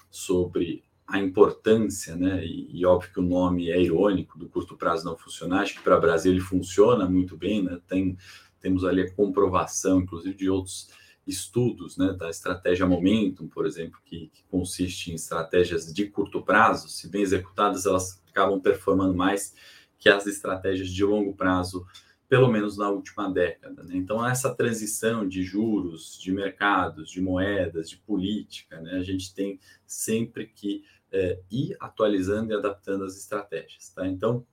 sobre 0.09 0.83
a 1.07 1.19
importância, 1.19 2.15
né? 2.15 2.45
E, 2.45 2.69
e, 2.71 2.85
óbvio 2.85 3.11
que 3.11 3.19
o 3.19 3.23
nome 3.23 3.69
é 3.69 3.81
irônico 3.81 4.37
do 4.37 4.47
curto 4.47 4.77
prazo 4.77 5.05
não 5.05 5.17
funcionar. 5.17 5.61
Acho 5.61 5.75
que 5.75 5.83
para 5.83 5.97
o 5.97 6.01
Brasil 6.01 6.31
ele 6.31 6.41
funciona 6.41 7.07
muito 7.07 7.35
bem, 7.35 7.63
né? 7.63 7.79
Tem 7.87 8.15
temos 8.59 8.83
ali 8.83 9.01
a 9.01 9.11
comprovação, 9.13 10.01
inclusive, 10.01 10.35
de 10.35 10.49
outros 10.49 10.89
estudos, 11.29 11.95
né, 11.97 12.13
da 12.13 12.29
estratégia 12.29 12.87
Momentum, 12.87 13.47
por 13.47 13.65
exemplo, 13.65 13.99
que, 14.03 14.29
que, 14.33 14.43
consiste 14.45 15.11
em 15.11 15.15
estratégias 15.15 15.93
de 15.93 16.07
curto 16.07 16.41
prazo, 16.41 16.89
se 16.89 17.07
bem 17.07 17.21
executadas, 17.21 17.85
elas 17.85 18.21
acabam 18.29 18.59
performando 18.59 19.13
mais 19.13 19.53
que 19.97 20.09
as 20.09 20.25
estratégias 20.25 20.89
de 20.89 21.03
longo 21.03 21.35
prazo, 21.35 21.85
pelo 22.27 22.51
menos 22.51 22.77
na 22.77 22.89
última 22.89 23.29
década. 23.31 23.83
Né? 23.83 23.95
Então, 23.97 24.25
essa 24.25 24.53
transição 24.55 25.27
de 25.27 25.43
juros, 25.43 26.17
de 26.19 26.31
mercados, 26.31 27.11
de 27.11 27.21
moedas, 27.21 27.89
de 27.89 27.97
política, 27.97 28.79
né, 28.81 28.93
a 28.93 29.03
gente 29.03 29.33
tem 29.33 29.59
sempre 29.85 30.47
que 30.47 30.83
é, 31.11 31.39
ir 31.51 31.75
atualizando 31.79 32.51
e 32.51 32.55
adaptando 32.55 33.03
as 33.03 33.17
estratégias. 33.17 33.89
Tá? 33.89 34.07
Então, 34.07 34.45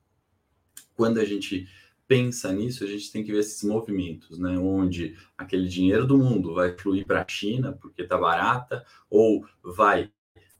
quando 0.95 1.21
a 1.21 1.25
gente 1.25 1.69
pensa 2.09 2.53
nisso, 2.53 2.85
a 2.85 2.87
gente 2.87 3.11
tem 3.11 3.25
que 3.25 3.33
ver 3.33 3.41
esses 3.41 3.63
movimentos, 3.63 4.39
né? 4.39 4.57
Onde 4.59 5.17
aquele 5.37 5.69
dinheiro 5.69 6.07
do 6.07 6.17
mundo 6.17 6.55
vai 6.55 6.77
fluir 6.77 7.07
para 7.07 7.23
a 7.23 7.29
China 7.29 7.73
porque 7.73 8.03
está 8.03 8.17
barata, 8.17 8.85
ou 9.11 9.47
vai 9.63 10.11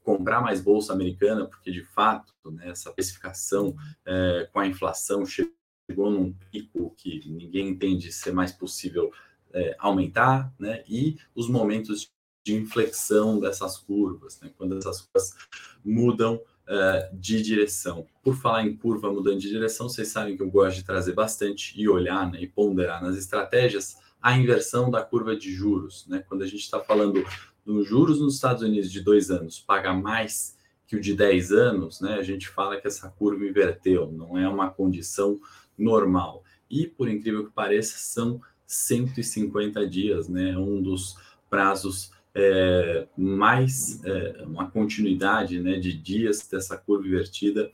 comprar 0.03 0.41
mais 0.41 0.61
bolsa 0.61 0.93
americana, 0.93 1.45
porque 1.45 1.71
de 1.71 1.83
fato 1.83 2.33
né, 2.45 2.69
essa 2.69 2.89
especificação 2.89 3.75
é, 4.05 4.49
com 4.51 4.59
a 4.59 4.67
inflação 4.67 5.25
chegou 5.25 6.09
num 6.09 6.33
pico 6.51 6.93
que 6.95 7.29
ninguém 7.29 7.69
entende 7.69 8.11
ser 8.11 8.31
mais 8.31 8.51
possível 8.51 9.11
é, 9.53 9.75
aumentar, 9.79 10.53
né? 10.59 10.83
E 10.87 11.17
os 11.35 11.49
momentos 11.49 12.11
de 12.45 12.55
inflexão 12.55 13.39
dessas 13.39 13.77
curvas, 13.77 14.39
né? 14.39 14.49
quando 14.57 14.77
essas 14.77 15.01
curvas 15.01 15.35
mudam 15.83 16.41
uh, 16.67 17.15
de 17.15 17.41
direção. 17.41 18.05
Por 18.23 18.35
falar 18.35 18.65
em 18.65 18.75
curva 18.75 19.11
mudando 19.11 19.39
de 19.39 19.49
direção, 19.49 19.89
vocês 19.89 20.09
sabem 20.09 20.35
que 20.35 20.43
eu 20.43 20.49
gosto 20.49 20.77
de 20.77 20.83
trazer 20.83 21.13
bastante 21.13 21.73
e 21.79 21.87
olhar 21.87 22.31
né, 22.31 22.41
e 22.41 22.47
ponderar 22.47 23.01
nas 23.01 23.17
estratégias 23.17 23.97
a 24.21 24.37
inversão 24.37 24.89
da 24.91 25.03
curva 25.03 25.35
de 25.35 25.51
juros. 25.51 26.05
Né? 26.07 26.23
Quando 26.27 26.43
a 26.43 26.47
gente 26.47 26.61
está 26.61 26.79
falando 26.79 27.25
dos 27.65 27.87
juros 27.87 28.19
nos 28.19 28.35
Estados 28.35 28.63
Unidos 28.63 28.91
de 28.91 29.01
dois 29.01 29.29
anos 29.29 29.59
paga 29.59 29.93
mais 29.93 30.57
que 30.87 30.95
o 30.95 31.01
de 31.01 31.13
10 31.13 31.51
anos, 31.51 31.99
né, 31.99 32.13
a 32.13 32.23
gente 32.23 32.47
fala 32.47 32.79
que 32.79 32.87
essa 32.87 33.09
curva 33.09 33.45
inverteu, 33.45 34.09
não 34.09 34.37
é 34.37 34.47
uma 34.47 34.69
condição 34.69 35.37
normal. 35.77 36.43
E, 36.69 36.87
por 36.87 37.09
incrível 37.09 37.45
que 37.45 37.51
pareça, 37.51 37.97
são 37.97 38.41
150 38.65 39.85
dias, 39.85 40.29
né, 40.29 40.57
um 40.57 40.81
dos 40.81 41.17
prazos 41.49 42.11
é, 42.39 43.07
mais 43.17 44.03
é, 44.05 44.43
uma 44.43 44.69
continuidade 44.69 45.59
né, 45.59 45.79
de 45.79 45.91
dias 45.91 46.47
dessa 46.47 46.77
curva 46.77 47.07
invertida 47.07 47.71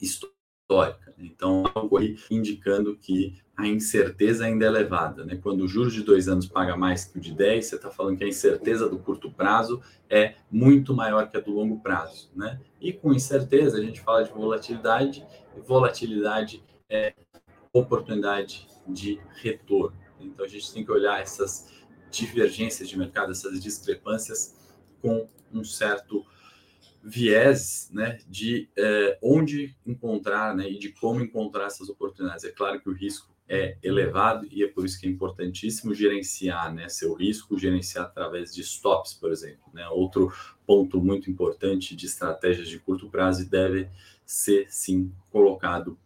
histórica. 0.00 1.14
Então, 1.18 1.70
algo 1.74 1.98
aí 1.98 2.16
indicando 2.30 2.96
que 2.96 3.36
a 3.54 3.66
incerteza 3.66 4.46
ainda 4.46 4.64
é 4.64 4.68
elevada. 4.68 5.24
Né? 5.24 5.36
Quando 5.36 5.62
o 5.62 5.68
juros 5.68 5.92
de 5.92 6.02
dois 6.02 6.26
anos 6.26 6.46
paga 6.46 6.74
mais 6.76 7.04
que 7.04 7.18
o 7.18 7.20
de 7.20 7.32
10, 7.32 7.66
você 7.66 7.76
está 7.76 7.90
falando 7.90 8.16
que 8.16 8.24
a 8.24 8.28
incerteza 8.28 8.88
do 8.88 8.98
curto 8.98 9.30
prazo 9.30 9.82
é 10.08 10.34
muito 10.50 10.94
maior 10.94 11.30
que 11.30 11.36
a 11.36 11.40
do 11.40 11.52
longo 11.52 11.80
prazo. 11.80 12.30
Né? 12.34 12.58
E 12.80 12.90
com 12.90 13.12
incerteza, 13.12 13.76
a 13.76 13.82
gente 13.82 14.00
fala 14.00 14.24
de 14.24 14.32
volatilidade, 14.32 15.24
e 15.54 15.60
volatilidade 15.60 16.64
é 16.88 17.12
oportunidade 17.70 18.66
de 18.88 19.20
retorno. 19.36 19.96
Então, 20.18 20.44
a 20.44 20.48
gente 20.48 20.72
tem 20.72 20.84
que 20.84 20.90
olhar 20.90 21.20
essas 21.20 21.83
divergências 22.14 22.88
de 22.88 22.98
mercado, 22.98 23.32
essas 23.32 23.62
discrepâncias 23.62 24.56
com 25.00 25.28
um 25.52 25.64
certo 25.64 26.24
viés 27.02 27.90
né, 27.92 28.18
de 28.26 28.68
é, 28.76 29.18
onde 29.22 29.76
encontrar 29.86 30.56
né, 30.56 30.68
e 30.68 30.78
de 30.78 30.90
como 30.92 31.20
encontrar 31.20 31.66
essas 31.66 31.88
oportunidades. 31.88 32.44
É 32.44 32.50
claro 32.50 32.80
que 32.80 32.88
o 32.88 32.94
risco 32.94 33.34
é 33.46 33.76
elevado 33.82 34.46
e 34.50 34.64
é 34.64 34.68
por 34.68 34.86
isso 34.86 34.98
que 34.98 35.06
é 35.06 35.10
importantíssimo 35.10 35.94
gerenciar 35.94 36.72
né, 36.72 36.88
seu 36.88 37.12
risco, 37.12 37.58
gerenciar 37.58 38.06
através 38.06 38.54
de 38.54 38.62
stops, 38.62 39.12
por 39.12 39.30
exemplo. 39.30 39.70
Né? 39.74 39.86
Outro 39.88 40.32
ponto 40.66 40.98
muito 40.98 41.30
importante 41.30 41.94
de 41.94 42.06
estratégias 42.06 42.68
de 42.68 42.78
curto 42.78 43.10
prazo 43.10 43.48
deve 43.48 43.90
ser, 44.24 44.66
sim, 44.70 45.12
colocado 45.30 45.98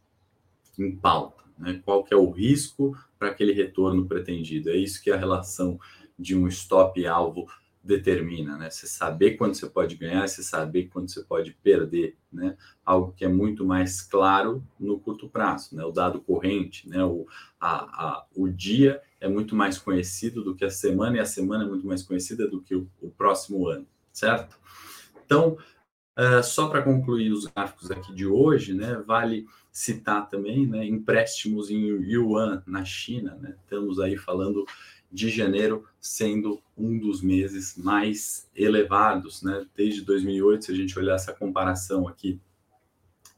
em 0.77 0.97
pauta. 0.97 1.45
Né? 1.59 1.81
Qual 1.85 2.05
que 2.05 2.15
é 2.15 2.17
o 2.17 2.31
risco 2.31 2.97
para 3.19 3.29
aquele 3.29 3.53
retorno 3.53 4.07
pretendido? 4.07 4.71
É 4.71 4.77
isso 4.77 5.03
que 5.03 5.11
a 5.11 5.17
relação 5.17 5.79
de 6.19 6.37
um 6.37 6.49
stop 6.49 7.05
alvo 7.07 7.47
determina, 7.83 8.57
né? 8.59 8.69
Você 8.69 8.87
saber 8.87 9.37
quando 9.37 9.55
você 9.55 9.67
pode 9.67 9.97
ganhar, 9.97 10.29
você 10.29 10.43
saber 10.43 10.89
quando 10.89 11.09
você 11.09 11.23
pode 11.23 11.53
perder, 11.63 12.17
né? 12.31 12.57
Algo 12.85 13.13
que 13.13 13.25
é 13.25 13.29
muito 13.29 13.65
mais 13.65 14.03
claro 14.03 14.63
no 14.79 14.99
curto 14.99 15.29
prazo, 15.29 15.75
né? 15.75 15.85
O 15.85 15.91
dado 15.91 16.21
corrente, 16.21 16.89
né? 16.89 17.03
O, 17.05 17.27
a, 17.59 17.77
a, 17.77 18.27
o 18.37 18.49
dia 18.49 19.01
é 19.21 19.29
muito 19.29 19.57
mais 19.57 19.79
conhecido 19.79 20.45
do 20.45 20.55
que 20.55 20.65
a 20.65 20.71
semana 20.71 21.17
e 21.17 21.21
a 21.21 21.25
semana 21.25 21.65
é 21.65 21.67
muito 21.67 21.87
mais 21.87 22.03
conhecida 22.03 22.47
do 22.47 22.61
que 22.61 22.75
o, 22.75 22.89
o 23.01 23.11
próximo 23.11 23.67
ano, 23.69 23.87
certo? 24.13 24.59
Então, 25.25 25.57
uh, 26.19 26.43
só 26.43 26.69
para 26.69 26.83
concluir 26.83 27.33
os 27.33 27.47
gráficos 27.47 27.91
aqui 27.91 28.15
de 28.15 28.27
hoje, 28.27 28.75
né? 28.75 29.03
Vale 29.07 29.47
citar 29.79 30.29
também, 30.29 30.67
né? 30.67 30.85
Empréstimos 30.85 31.71
em 31.71 31.87
yuan 32.03 32.65
na 32.67 32.85
China, 32.85 33.39
né? 33.41 33.55
Estamos 33.63 34.01
aí 34.01 34.17
falando 34.17 34.67
de 35.11 35.31
janeiro 35.31 35.85
sendo 36.01 36.61
um 36.77 36.99
dos 36.99 37.23
meses 37.23 37.77
mais 37.77 38.51
elevados, 38.57 39.41
né? 39.41 39.65
Desde 39.77 40.03
2008, 40.03 40.65
se 40.65 40.73
a 40.73 40.75
gente 40.75 40.99
olhar 40.99 41.15
essa 41.15 41.33
comparação 41.33 42.09
aqui 42.09 42.41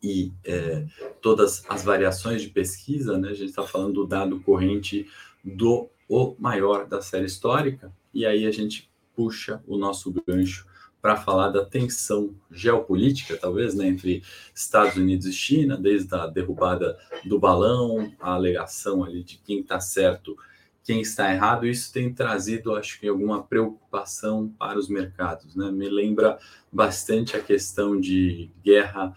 e 0.03 0.33
é, 0.43 0.87
todas 1.21 1.63
as 1.69 1.85
variações 1.85 2.41
de 2.41 2.49
pesquisa, 2.49 3.19
né? 3.19 3.29
A 3.29 3.35
gente 3.35 3.51
está 3.51 3.63
falando 3.63 3.93
do 3.93 4.07
dado 4.07 4.41
corrente 4.41 5.07
do 5.45 5.91
o 6.09 6.35
maior 6.39 6.87
da 6.87 7.03
série 7.03 7.27
histórica, 7.27 7.93
e 8.15 8.25
aí 8.25 8.47
a 8.47 8.51
gente 8.51 8.91
puxa 9.15 9.63
o 9.67 9.77
nosso 9.77 10.11
gancho 10.27 10.67
para 11.01 11.17
falar 11.17 11.49
da 11.49 11.65
tensão 11.65 12.35
geopolítica, 12.51 13.37
talvez, 13.37 13.75
né, 13.75 13.89
entre 13.89 14.23
Estados 14.55 14.97
Unidos 14.97 15.27
e 15.27 15.33
China, 15.33 15.77
desde 15.77 16.15
a 16.15 16.27
derrubada 16.27 16.99
do 17.25 17.39
balão, 17.39 18.13
a 18.21 18.33
alegação 18.33 19.03
ali 19.03 19.23
de 19.23 19.39
quem 19.39 19.61
está 19.61 19.81
certo 19.81 20.37
quem 20.83 21.03
está 21.03 21.33
errado, 21.33 21.67
isso 21.67 21.93
tem 21.93 22.13
trazido, 22.13 22.75
acho 22.75 22.99
que, 22.99 23.07
alguma 23.07 23.43
preocupação 23.43 24.49
para 24.59 24.79
os 24.79 24.89
mercados. 24.89 25.55
Né? 25.55 25.71
Me 25.71 25.89
lembra 25.89 26.39
bastante 26.73 27.37
a 27.37 27.41
questão 27.41 28.01
de 28.01 28.51
guerra 28.65 29.15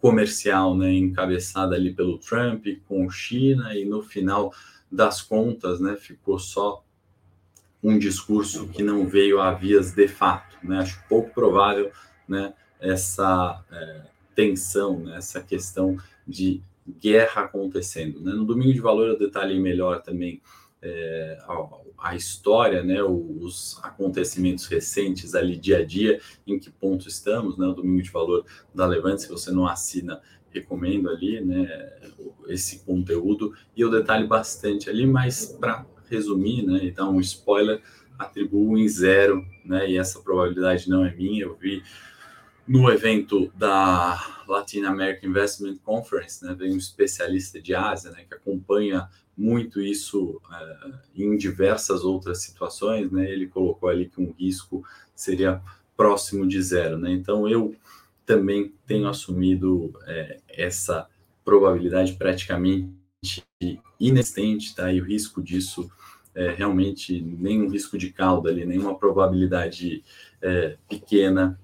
comercial, 0.00 0.74
né, 0.74 0.94
encabeçada 0.94 1.74
ali 1.74 1.92
pelo 1.92 2.16
Trump 2.16 2.64
com 2.88 3.10
China, 3.10 3.74
e 3.76 3.84
no 3.84 4.02
final 4.02 4.50
das 4.90 5.20
contas, 5.20 5.78
né, 5.78 5.94
ficou 5.94 6.38
só 6.38 6.82
um 7.82 7.98
discurso 7.98 8.68
que 8.68 8.82
não 8.82 9.06
veio 9.06 9.40
a 9.40 9.52
vias 9.52 9.92
de 9.92 10.08
fato. 10.08 10.56
Né? 10.62 10.78
Acho 10.78 11.02
pouco 11.08 11.32
provável 11.32 11.90
né, 12.28 12.52
essa 12.78 13.64
é, 13.70 14.02
tensão, 14.34 15.00
né, 15.00 15.16
essa 15.16 15.42
questão 15.42 15.96
de 16.26 16.62
guerra 17.00 17.42
acontecendo. 17.42 18.20
Né? 18.20 18.32
No 18.32 18.44
domingo 18.44 18.72
de 18.72 18.80
valor 18.80 19.08
eu 19.08 19.18
detalhei 19.18 19.58
melhor 19.58 20.02
também 20.02 20.40
é, 20.82 21.38
a, 21.42 22.10
a, 22.10 22.16
história, 22.16 22.82
né, 22.82 23.02
os 23.02 23.78
acontecimentos 23.82 24.66
recentes 24.66 25.34
ali 25.34 25.56
dia 25.56 25.78
a 25.78 25.84
dia, 25.84 26.20
em 26.46 26.58
que 26.58 26.70
ponto 26.70 27.06
estamos, 27.06 27.58
né, 27.58 27.66
o 27.66 27.74
Domingo 27.74 28.02
de 28.02 28.10
Valor 28.10 28.44
da 28.74 28.86
Levante, 28.86 29.22
se 29.22 29.28
você 29.28 29.50
não 29.50 29.66
assina, 29.66 30.20
recomendo 30.50 31.10
ali, 31.10 31.40
né, 31.40 31.92
esse 32.48 32.80
conteúdo, 32.80 33.54
e 33.76 33.80
eu 33.80 33.90
detalhe 33.90 34.26
bastante 34.26 34.88
ali, 34.88 35.06
mas 35.06 35.46
para 35.46 35.84
resumir, 36.10 36.62
né, 36.66 36.84
e 36.84 36.90
dar 36.90 37.08
um 37.08 37.20
spoiler, 37.20 37.80
atribuo 38.18 38.76
em 38.76 38.88
zero, 38.88 39.46
né, 39.64 39.90
e 39.90 39.96
essa 39.96 40.20
probabilidade 40.20 40.88
não 40.88 41.04
é 41.04 41.14
minha, 41.14 41.44
eu 41.44 41.54
vi 41.54 41.82
no 42.68 42.90
evento 42.90 43.50
da 43.56 44.42
Latin 44.46 44.82
American 44.82 45.30
Investment 45.30 45.76
Conference, 45.82 46.44
né, 46.44 46.54
vem 46.54 46.74
um 46.74 46.76
especialista 46.76 47.60
de 47.60 47.74
Ásia, 47.74 48.10
né, 48.10 48.24
que 48.28 48.34
acompanha 48.34 49.08
muito 49.40 49.80
isso 49.80 50.40
é, 50.52 51.22
em 51.22 51.36
diversas 51.36 52.04
outras 52.04 52.42
situações, 52.42 53.10
né? 53.10 53.30
Ele 53.30 53.46
colocou 53.46 53.88
ali 53.88 54.06
que 54.06 54.20
um 54.20 54.32
risco 54.38 54.84
seria 55.14 55.62
próximo 55.96 56.46
de 56.46 56.60
zero, 56.62 56.98
né? 56.98 57.10
Então 57.10 57.48
eu 57.48 57.74
também 58.26 58.74
tenho 58.86 59.08
assumido 59.08 59.98
é, 60.06 60.40
essa 60.46 61.08
probabilidade 61.42 62.12
praticamente 62.14 62.92
inexistente, 63.98 64.74
tá? 64.74 64.92
E 64.92 65.00
o 65.00 65.04
risco 65.04 65.42
disso 65.42 65.90
é 66.34 66.50
realmente 66.50 67.20
nenhum 67.20 67.68
risco 67.68 67.98
de 67.98 68.10
cauda 68.10 68.50
ali, 68.50 68.64
nenhuma 68.64 68.96
probabilidade 68.96 70.04
é, 70.40 70.76
pequena 70.88 71.58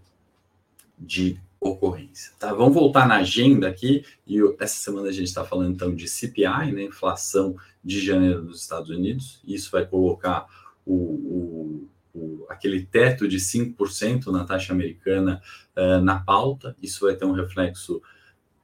de 0.98 1.38
ocorrência. 1.60 2.32
Tá? 2.38 2.52
Vamos 2.52 2.74
voltar 2.74 3.06
na 3.06 3.16
agenda 3.16 3.68
aqui, 3.68 4.04
e 4.26 4.38
essa 4.58 4.76
semana 4.76 5.08
a 5.08 5.12
gente 5.12 5.28
está 5.28 5.44
falando 5.44 5.72
então 5.72 5.94
de 5.94 6.08
CPI, 6.08 6.72
né, 6.72 6.84
inflação 6.84 7.56
de 7.82 8.04
janeiro 8.04 8.42
dos 8.42 8.60
Estados 8.60 8.90
Unidos, 8.90 9.40
isso 9.46 9.70
vai 9.70 9.86
colocar 9.86 10.46
o, 10.84 10.94
o, 10.94 11.88
o 12.14 12.46
aquele 12.48 12.84
teto 12.84 13.26
de 13.28 13.38
5% 13.38 14.26
na 14.26 14.44
taxa 14.44 14.72
americana 14.72 15.40
uh, 15.76 16.00
na 16.02 16.18
pauta, 16.18 16.76
isso 16.82 17.06
vai 17.06 17.14
ter 17.14 17.24
um 17.24 17.32
reflexo 17.32 18.02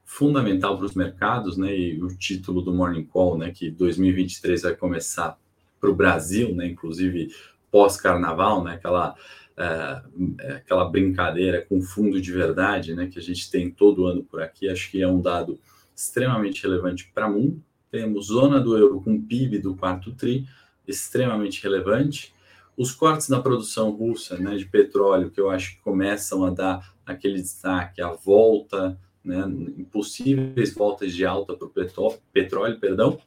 fundamental 0.05 0.77
para 0.77 0.87
os 0.87 0.95
mercados, 0.95 1.57
né, 1.57 1.75
e 1.75 2.03
o 2.03 2.09
título 2.09 2.61
do 2.63 2.75
Morning 2.75 3.05
Call, 3.05 3.39
né, 3.39 3.51
que 3.51 3.71
2023 3.71 4.63
vai 4.63 4.77
começar 4.77 5.39
para 5.83 5.91
o 5.91 5.95
Brasil, 5.97 6.55
né, 6.55 6.69
inclusive 6.69 7.35
pós-carnaval, 7.73 8.63
né, 8.63 8.75
aquela 8.75 9.17
é, 9.57 10.03
é, 10.41 10.53
aquela 10.53 10.89
brincadeira 10.89 11.67
com 11.69 11.83
fundo 11.83 12.21
de 12.21 12.33
verdade, 12.33 12.95
né, 12.95 13.07
que 13.07 13.19
a 13.19 13.23
gente 13.23 13.51
tem 13.51 13.71
todo 13.71 14.07
ano 14.07 14.23
por 14.23 14.41
aqui, 14.41 14.69
acho 14.69 14.91
que 14.91 15.03
é 15.03 15.09
um 15.09 15.21
dado 15.21 15.59
extremamente 15.95 16.63
relevante 16.63 17.11
para 17.13 17.29
o 17.29 17.33
mundo. 17.33 17.63
Temos 17.91 18.27
zona 18.27 18.59
do 18.59 18.79
euro 18.79 19.03
com 19.03 19.21
PIB 19.21 19.59
do 19.59 19.75
quarto 19.77 20.13
tri, 20.13 20.47
extremamente 20.89 21.63
relevante. 21.63 22.33
Os 22.77 22.93
cortes 22.93 23.29
na 23.29 23.43
produção 23.43 23.91
russa 23.91 24.39
né, 24.39 24.57
de 24.57 24.65
petróleo, 24.65 25.31
que 25.31 25.41
eu 25.41 25.51
acho 25.51 25.77
que 25.77 25.83
começam 25.83 26.45
a 26.45 26.51
dar 26.51 26.95
aquele 27.05 27.43
destaque, 27.43 28.01
a 28.01 28.13
volta 28.13 28.99
né, 29.23 29.45
em 29.77 29.85
possíveis 29.85 30.73
voltas 30.73 31.13
de 31.13 31.27
alta 31.27 31.55
para 31.55 31.67
o 31.67 32.19
petróleo, 32.33 32.81
perdão, 32.81 33.21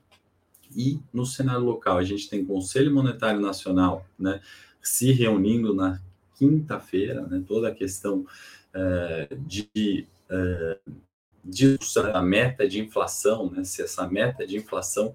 e 0.76 1.00
no 1.14 1.26
cenário 1.26 1.64
local. 1.64 1.98
A 1.98 2.04
gente 2.04 2.30
tem 2.30 2.46
Conselho 2.46 2.94
Monetário 2.94 3.40
Nacional, 3.40 4.06
né, 4.18 4.42
se 4.82 5.12
reunindo 5.12 5.74
na 5.74 6.00
quinta-feira, 6.38 7.26
né, 7.28 7.44
toda 7.48 7.70
a 7.70 7.74
questão 7.74 8.26
uh, 8.76 9.36
de 9.48 10.08
uh, 10.30 10.92
discussão 11.44 12.04
da 12.12 12.22
meta 12.22 12.68
de 12.68 12.80
inflação, 12.80 13.50
né, 13.52 13.64
se 13.64 13.82
essa 13.82 14.08
meta 14.08 14.46
de 14.46 14.58
inflação 14.58 15.14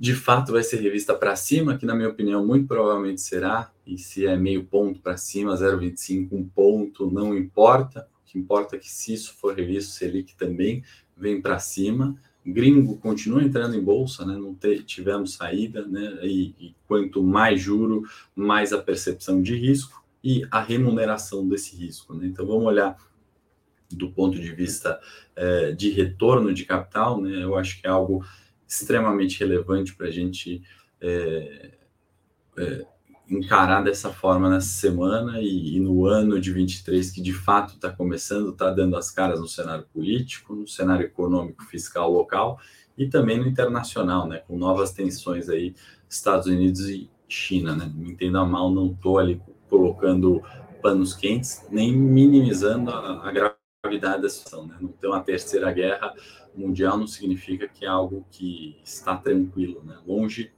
de 0.00 0.14
fato 0.14 0.52
vai 0.52 0.62
ser 0.62 0.80
revista 0.80 1.14
para 1.14 1.36
cima, 1.36 1.76
que 1.76 1.84
na 1.84 1.94
minha 1.94 2.08
opinião 2.08 2.46
muito 2.46 2.66
provavelmente 2.66 3.20
será, 3.20 3.70
e 3.86 3.98
se 3.98 4.24
é 4.24 4.34
meio 4.34 4.64
ponto 4.64 4.98
para 4.98 5.18
cima, 5.18 5.54
0,25, 5.54 6.28
um 6.32 6.48
ponto, 6.48 7.10
não 7.10 7.36
importa, 7.36 8.08
o 8.22 8.24
que 8.24 8.38
importa 8.38 8.76
é 8.76 8.78
que 8.78 8.90
se 8.90 9.12
isso 9.12 9.34
for 9.34 9.54
revisto, 9.54 9.92
Selic 9.92 10.34
também 10.36 10.82
vem 11.14 11.42
para 11.42 11.58
cima, 11.58 12.16
gringo 12.44 12.96
continua 12.96 13.42
entrando 13.42 13.76
em 13.76 13.82
bolsa, 13.82 14.24
né? 14.24 14.36
não 14.36 14.54
te, 14.54 14.82
tivemos 14.82 15.34
saída, 15.34 15.86
né? 15.86 16.20
E, 16.22 16.54
e, 16.58 16.74
quanto 16.86 17.22
mais 17.22 17.60
juro, 17.60 18.02
mais 18.34 18.72
a 18.72 18.78
percepção 18.78 19.42
de 19.42 19.54
risco 19.54 20.02
e 20.22 20.46
a 20.50 20.60
remuneração 20.60 21.46
desse 21.48 21.76
risco. 21.76 22.14
Né? 22.14 22.26
Então 22.26 22.46
vamos 22.46 22.64
olhar 22.64 22.96
do 23.90 24.10
ponto 24.10 24.38
de 24.38 24.52
vista 24.52 25.00
é, 25.34 25.72
de 25.72 25.90
retorno 25.90 26.54
de 26.54 26.64
capital, 26.64 27.20
né? 27.20 27.42
eu 27.42 27.56
acho 27.56 27.80
que 27.80 27.86
é 27.86 27.90
algo 27.90 28.24
extremamente 28.66 29.38
relevante 29.40 29.94
para 29.94 30.06
a 30.06 30.10
gente 30.10 30.62
é, 31.00 31.72
é, 32.58 32.86
encarar 33.30 33.82
dessa 33.82 34.10
forma 34.10 34.50
nessa 34.50 34.68
semana 34.68 35.40
e, 35.40 35.76
e, 35.76 35.80
no 35.80 36.04
ano 36.06 36.40
de 36.40 36.52
23, 36.52 37.10
que 37.10 37.22
de 37.22 37.32
fato 37.32 37.74
está 37.74 37.88
começando, 37.88 38.50
está 38.50 38.70
dando 38.70 38.96
as 38.96 39.10
caras 39.10 39.38
no 39.40 39.46
cenário 39.46 39.86
político, 39.92 40.54
no 40.54 40.66
cenário 40.66 41.06
econômico, 41.06 41.64
fiscal 41.64 42.10
local 42.10 42.58
e 42.98 43.08
também 43.08 43.38
no 43.38 43.46
internacional, 43.46 44.26
né, 44.26 44.38
com 44.38 44.58
novas 44.58 44.92
tensões 44.92 45.48
aí, 45.48 45.74
Estados 46.08 46.48
Unidos 46.48 46.88
e 46.88 47.08
China. 47.28 47.76
Né? 47.76 47.90
Me 47.94 48.10
entenda 48.10 48.44
mal, 48.44 48.70
não 48.70 48.90
estou 48.92 49.18
ali 49.18 49.40
colocando 49.68 50.42
panos 50.82 51.14
quentes, 51.14 51.64
nem 51.70 51.96
minimizando 51.96 52.90
a, 52.90 53.28
a 53.28 53.54
gravidade 53.84 54.22
da 54.22 54.28
situação. 54.28 54.66
Né? 54.66 54.76
Não 54.80 54.88
ter 54.88 55.06
uma 55.06 55.20
terceira 55.20 55.72
guerra 55.72 56.12
mundial 56.54 56.98
não 56.98 57.06
significa 57.06 57.68
que 57.68 57.84
é 57.84 57.88
algo 57.88 58.26
que 58.30 58.76
está 58.84 59.16
tranquilo, 59.16 59.84
né? 59.84 59.96
longe 60.04 60.52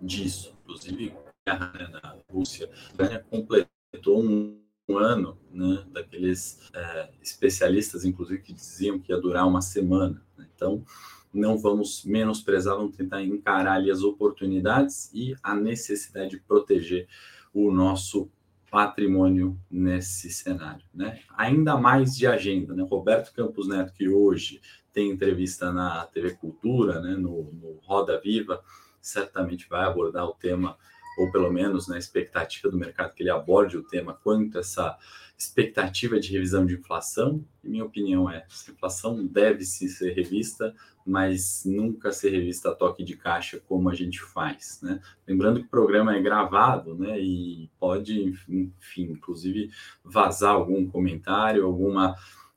disso. 0.00 0.57
Inclusive, 0.68 1.14
guerra 1.46 1.72
né, 1.72 1.88
na 1.90 2.16
Rússia, 2.30 2.68
Ucrânia 2.92 3.24
completou 3.30 4.22
um, 4.22 4.60
um 4.86 4.98
ano 4.98 5.38
né, 5.50 5.82
daqueles 5.90 6.60
é, 6.74 7.10
especialistas, 7.22 8.04
inclusive, 8.04 8.42
que 8.42 8.52
diziam 8.52 8.98
que 8.98 9.10
ia 9.10 9.18
durar 9.18 9.48
uma 9.48 9.62
semana. 9.62 10.22
Né? 10.36 10.46
Então, 10.54 10.84
não 11.32 11.56
vamos 11.56 12.04
menosprezar, 12.04 12.76
vamos 12.76 12.94
tentar 12.94 13.22
encarar 13.22 13.76
ali 13.76 13.90
as 13.90 14.02
oportunidades 14.02 15.10
e 15.14 15.34
a 15.42 15.54
necessidade 15.54 16.32
de 16.32 16.40
proteger 16.40 17.08
o 17.54 17.70
nosso 17.72 18.30
patrimônio 18.70 19.58
nesse 19.70 20.30
cenário, 20.30 20.84
né? 20.92 21.20
Ainda 21.34 21.78
mais 21.78 22.14
de 22.14 22.26
agenda, 22.26 22.74
né? 22.74 22.82
Roberto 22.82 23.32
Campos 23.32 23.66
Neto, 23.66 23.94
que 23.94 24.06
hoje 24.10 24.60
tem 24.92 25.10
entrevista 25.10 25.72
na 25.72 26.04
TV 26.04 26.32
Cultura, 26.32 27.00
né? 27.00 27.14
No, 27.14 27.50
no 27.54 27.78
Roda 27.82 28.20
Viva, 28.20 28.62
certamente 29.00 29.68
vai 29.68 29.84
abordar 29.84 30.24
o 30.24 30.34
tema, 30.34 30.76
ou 31.18 31.30
pelo 31.30 31.52
menos 31.52 31.88
na 31.88 31.94
né, 31.94 31.98
expectativa 31.98 32.70
do 32.70 32.78
mercado 32.78 33.14
que 33.14 33.22
ele 33.22 33.30
aborde 33.30 33.76
o 33.76 33.82
tema 33.82 34.14
quanto 34.14 34.58
essa 34.58 34.96
expectativa 35.36 36.18
de 36.18 36.32
revisão 36.32 36.66
de 36.66 36.74
inflação. 36.74 37.44
E 37.62 37.68
minha 37.68 37.84
opinião 37.84 38.28
é, 38.28 38.38
a 38.38 38.70
inflação 38.72 39.24
deve 39.24 39.64
sim 39.64 39.88
ser 39.88 40.12
revista, 40.12 40.74
mas 41.06 41.62
nunca 41.64 42.12
ser 42.12 42.30
revista 42.30 42.70
a 42.70 42.74
toque 42.74 43.04
de 43.04 43.16
caixa 43.16 43.60
como 43.66 43.88
a 43.88 43.94
gente 43.94 44.20
faz, 44.20 44.80
né? 44.82 45.00
Lembrando 45.26 45.60
que 45.60 45.66
o 45.66 45.70
programa 45.70 46.14
é 46.14 46.20
gravado, 46.20 46.96
né? 46.96 47.18
E 47.18 47.70
pode, 47.78 48.20
enfim, 48.48 49.12
inclusive 49.12 49.70
vazar 50.04 50.52
algum 50.52 50.86
comentário, 50.88 51.64
alguma 51.64 52.16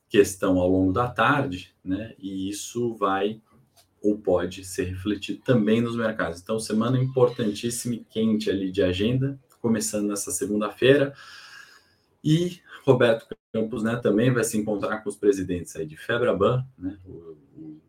questão 0.10 0.60
ao 0.60 0.70
longo 0.70 0.92
da 0.92 1.08
tarde, 1.08 1.74
né? 1.86 2.14
E 2.20 2.50
isso 2.50 2.94
vai 2.96 3.42
ou 4.02 4.18
pode 4.18 4.66
ser 4.66 4.86
refletido 4.86 5.42
também 5.42 5.80
nos 5.80 5.96
mercados. 5.96 6.42
Então, 6.42 6.60
semana 6.60 6.98
importantíssima 6.98 7.96
e 7.96 8.00
quente 8.00 8.50
ali 8.50 8.72
de 8.72 8.82
agenda, 8.82 9.40
começando 9.62 10.08
nessa 10.08 10.32
segunda-feira. 10.32 11.14
E 12.24 12.60
Roberto 12.84 13.28
Campos 13.54 13.84
né, 13.84 13.96
também 13.98 14.32
vai 14.32 14.44
se 14.44 14.58
encontrar 14.58 15.00
com 15.04 15.10
os 15.10 15.16
presidentes 15.16 15.76
aí 15.76 15.86
de 15.86 15.98
Febraban, 15.98 16.66
né, 16.78 16.98
o, 17.06 17.38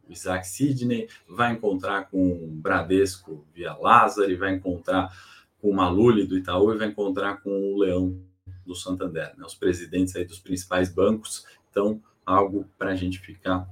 Isaac 0.08 0.46
Sidney, 0.46 1.08
vai 1.26 1.52
encontrar 1.52 2.10
com 2.10 2.32
o 2.32 2.46
Bradesco 2.48 3.46
via 3.54 3.74
Lázaro, 3.74 4.36
vai 4.36 4.54
encontrar 4.54 5.10
com 5.58 5.70
o 5.70 5.74
Maluli 5.74 6.26
do 6.26 6.36
Itaú 6.36 6.74
e 6.74 6.76
vai 6.76 6.88
encontrar 6.88 7.40
com 7.42 7.50
o 7.50 7.78
Leão 7.78 8.20
do 8.66 8.74
Santander, 8.74 9.32
né, 9.38 9.44
os 9.46 9.54
presidentes 9.54 10.14
aí 10.14 10.26
dos 10.26 10.38
principais 10.38 10.92
bancos. 10.92 11.46
Então, 11.70 12.02
algo 12.26 12.68
para 12.76 12.90
a 12.90 12.94
gente 12.94 13.18
ficar 13.20 13.66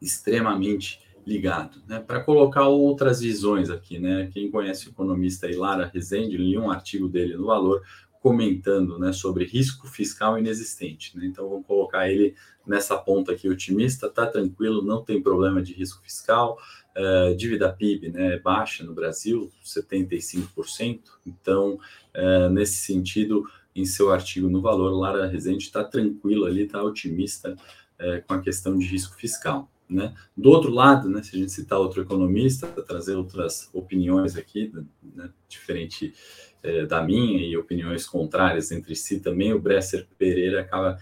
extremamente 0.00 1.00
ligado, 1.26 1.80
né? 1.86 2.00
Para 2.00 2.20
colocar 2.20 2.66
outras 2.68 3.20
visões 3.20 3.70
aqui, 3.70 3.98
né? 3.98 4.28
Quem 4.32 4.50
conhece 4.50 4.88
o 4.88 4.90
economista 4.90 5.48
Lara 5.56 5.90
Rezende, 5.92 6.36
li 6.36 6.58
um 6.58 6.70
artigo 6.70 7.08
dele 7.08 7.36
no 7.36 7.46
Valor 7.46 7.82
comentando 8.22 9.00
né, 9.00 9.12
sobre 9.12 9.44
risco 9.44 9.88
fiscal 9.88 10.38
inexistente. 10.38 11.18
Né? 11.18 11.26
Então, 11.26 11.48
vamos 11.48 11.66
colocar 11.66 12.08
ele 12.08 12.36
nessa 12.64 12.96
ponta 12.96 13.32
aqui 13.32 13.48
otimista, 13.48 14.08
tá 14.08 14.24
tranquilo, 14.24 14.80
não 14.80 15.02
tem 15.02 15.20
problema 15.20 15.60
de 15.60 15.72
risco 15.72 16.00
fiscal, 16.00 16.56
uh, 16.96 17.34
dívida 17.34 17.72
PIB 17.72 18.10
né, 18.10 18.34
é 18.34 18.38
baixa 18.38 18.84
no 18.84 18.94
Brasil, 18.94 19.50
75%. 19.64 21.00
Então, 21.26 21.80
uh, 22.14 22.48
nesse 22.48 22.76
sentido, 22.76 23.44
em 23.74 23.84
seu 23.84 24.12
artigo 24.12 24.48
no 24.48 24.62
Valor, 24.62 24.90
Lara 24.90 25.26
Rezende 25.26 25.64
está 25.64 25.82
tranquilo 25.82 26.46
ali, 26.46 26.62
está 26.62 26.80
otimista 26.80 27.54
uh, 27.54 28.24
com 28.28 28.34
a 28.34 28.40
questão 28.40 28.78
de 28.78 28.86
risco 28.86 29.16
fiscal. 29.16 29.68
Né? 29.92 30.14
Do 30.34 30.48
outro 30.48 30.70
lado, 30.70 31.08
né, 31.08 31.22
se 31.22 31.36
a 31.36 31.38
gente 31.38 31.52
citar 31.52 31.78
outro 31.78 32.00
economista, 32.00 32.66
trazer 32.66 33.14
outras 33.14 33.68
opiniões 33.74 34.36
aqui, 34.36 34.72
né, 35.02 35.30
diferente 35.46 36.14
é, 36.62 36.86
da 36.86 37.02
minha 37.02 37.46
e 37.46 37.56
opiniões 37.56 38.06
contrárias 38.06 38.72
entre 38.72 38.96
si 38.96 39.20
também, 39.20 39.52
o 39.52 39.60
Bresser 39.60 40.08
Pereira 40.16 40.62
acaba 40.62 40.98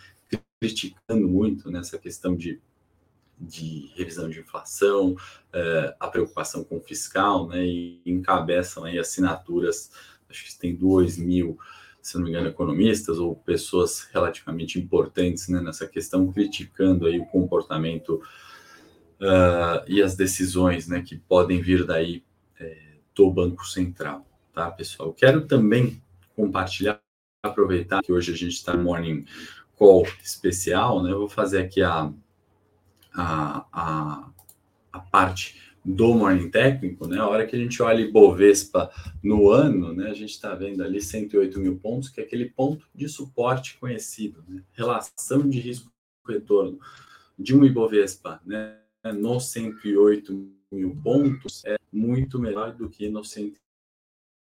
criticando 0.61 1.29
muito 1.29 1.71
nessa 1.71 1.99
questão 1.99 2.37
de, 2.37 2.61
de 3.39 3.93
revisão 3.95 4.29
de 4.29 4.41
inflação, 4.41 5.17
é, 5.53 5.95
a 6.01 6.09
preocupação 6.09 6.65
com 6.65 6.79
o 6.79 6.83
fiscal, 6.83 7.47
né, 7.47 7.65
e 7.65 8.03
encabeçam 8.05 8.85
aí 8.85 8.99
assinaturas, 8.99 9.93
acho 10.29 10.45
que 10.45 10.59
tem 10.59 10.75
dois 10.75 11.17
mil, 11.17 11.57
se 12.03 12.17
não 12.17 12.25
me 12.25 12.31
engano, 12.31 12.49
economistas 12.49 13.19
ou 13.19 13.37
pessoas 13.37 14.09
relativamente 14.13 14.81
importantes 14.81 15.49
né, 15.49 15.61
nessa 15.61 15.87
questão, 15.87 16.31
criticando 16.33 17.07
aí 17.07 17.21
o 17.21 17.27
comportamento 17.27 18.21
uh, 19.21 19.85
e 19.87 20.03
as 20.03 20.17
decisões 20.17 20.89
né, 20.89 21.03
que 21.03 21.17
podem 21.17 21.61
vir 21.61 21.85
daí 21.85 22.25
é, 22.59 22.77
do 23.15 23.31
Banco 23.31 23.67
Central 23.67 24.27
tá, 24.53 24.71
pessoal? 24.71 25.13
Quero 25.13 25.47
também 25.47 26.03
compartilhar, 26.35 27.01
aproveitar 27.43 28.03
que 28.03 28.13
hoje 28.13 28.33
a 28.33 28.37
gente 28.37 28.53
está 28.53 28.77
no 28.77 28.85
Morning 28.85 29.25
Call 29.77 30.07
especial, 30.23 31.03
né? 31.03 31.13
Vou 31.13 31.29
fazer 31.29 31.63
aqui 31.63 31.83
a, 31.83 32.13
a, 33.15 33.67
a, 33.73 34.31
a 34.93 35.01
parte 35.01 35.59
do 35.83 36.15
Morning 36.15 36.51
Técnico, 36.51 37.09
né? 37.09 37.19
A 37.19 37.27
hora 37.27 37.47
que 37.47 37.57
a 37.57 37.59
gente 37.59 37.83
olha 37.83 38.01
Ibovespa 38.03 38.91
no 39.23 39.51
ano, 39.51 39.95
né? 39.95 40.11
A 40.11 40.15
gente 40.15 40.31
está 40.31 40.55
vendo 40.55 40.83
ali 40.83 41.01
108 41.01 41.59
mil 41.59 41.79
pontos, 41.79 42.11
que 42.11 42.21
é 42.21 42.25
aquele 42.25 42.51
ponto 42.51 42.87
de 42.95 43.09
suporte 43.09 43.79
conhecido, 43.79 44.45
né? 44.47 44.63
Relação 44.73 45.49
de 45.49 45.59
risco-retorno 45.59 46.79
de 47.39 47.57
um 47.57 47.65
Ibovespa, 47.65 48.41
né? 48.45 48.80
No 49.05 49.41
108 49.41 50.53
mil 50.71 50.97
pontos 51.03 51.65
é 51.65 51.77
muito 51.91 52.39
melhor 52.39 52.73
do 52.75 52.89
que 52.89 53.09
no 53.09 53.25
100 53.25 53.55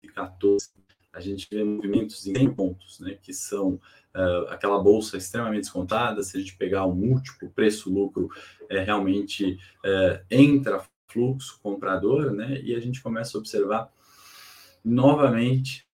2014, 0.06 0.70
a 1.14 1.20
gente 1.20 1.48
vê 1.50 1.64
movimentos 1.64 2.26
em 2.28 2.36
100 2.36 2.54
pontos, 2.54 3.00
né, 3.00 3.18
que 3.22 3.34
são 3.34 3.76
uh, 4.16 4.48
aquela 4.50 4.82
bolsa 4.82 5.18
extremamente 5.18 5.62
descontada. 5.62 6.22
Se 6.24 6.38
a 6.38 6.40
gente 6.40 6.58
pegar 6.58 6.86
o 6.86 6.94
múltiplo, 6.94 7.50
preço-lucro, 7.50 8.30
é, 8.70 8.84
realmente 8.84 9.54
uh, 9.54 10.26
entra 10.30 10.86
fluxo 11.08 11.60
comprador, 11.62 12.32
né, 12.32 12.62
e 12.62 12.76
a 12.76 12.80
gente 12.80 13.02
começa 13.02 13.38
a 13.38 13.40
observar 13.40 13.90
novamente 14.84 15.86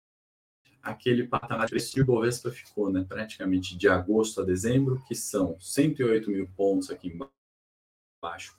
aquele 0.81 1.27
patamar 1.27 1.67
de 1.67 1.71
preço 1.71 2.01
o 2.01 2.05
Bovespa 2.05 2.49
ficou, 2.49 2.91
né, 2.91 3.05
praticamente 3.07 3.77
de 3.77 3.87
agosto 3.87 4.41
a 4.41 4.43
dezembro, 4.43 4.99
que 5.07 5.13
são 5.13 5.55
108 5.59 6.31
mil 6.31 6.47
pontos 6.55 6.89
aqui 6.89 7.07
embaixo 7.07 7.40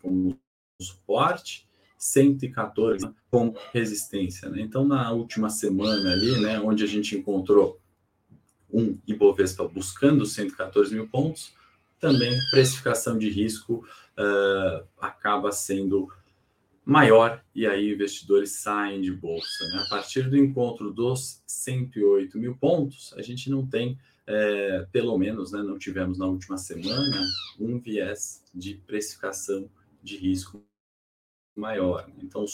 como 0.00 0.38
suporte, 0.80 1.68
114 1.96 3.08
com 3.30 3.54
resistência. 3.72 4.48
Né? 4.48 4.60
Então, 4.60 4.84
na 4.86 5.12
última 5.12 5.48
semana 5.48 6.12
ali, 6.12 6.40
né, 6.40 6.60
onde 6.60 6.82
a 6.82 6.86
gente 6.86 7.16
encontrou 7.16 7.80
um 8.72 8.98
Ibovespa 9.06 9.68
buscando 9.68 10.26
114 10.26 10.94
mil 10.94 11.06
pontos, 11.08 11.52
também 12.00 12.36
precificação 12.50 13.16
de 13.16 13.30
risco 13.30 13.86
uh, 14.18 14.84
acaba 15.00 15.52
sendo 15.52 16.10
maior 16.84 17.40
e 17.54 17.64
aí 17.64 17.92
investidores 17.92 18.50
saem 18.60 19.00
de 19.00 19.12
bolsa. 19.12 19.64
Né? 19.68 19.84
A 19.86 19.88
partir 19.88 20.28
do 20.28 20.36
encontro 20.36 20.92
dos 20.92 21.40
108 21.46 22.36
mil 22.38 22.56
pontos, 22.56 23.14
a 23.16 23.22
gente 23.22 23.48
não 23.48 23.64
tem, 23.64 23.96
é, 24.26 24.86
pelo 24.92 25.16
menos, 25.18 25.52
né, 25.52 25.62
não 25.62 25.78
tivemos 25.78 26.18
na 26.18 26.26
última 26.26 26.56
semana, 26.56 27.20
um 27.58 27.78
viés 27.78 28.44
de 28.54 28.74
precificação 28.74 29.68
de 30.02 30.16
risco 30.16 30.62
maior. 31.56 32.10
Então, 32.22 32.46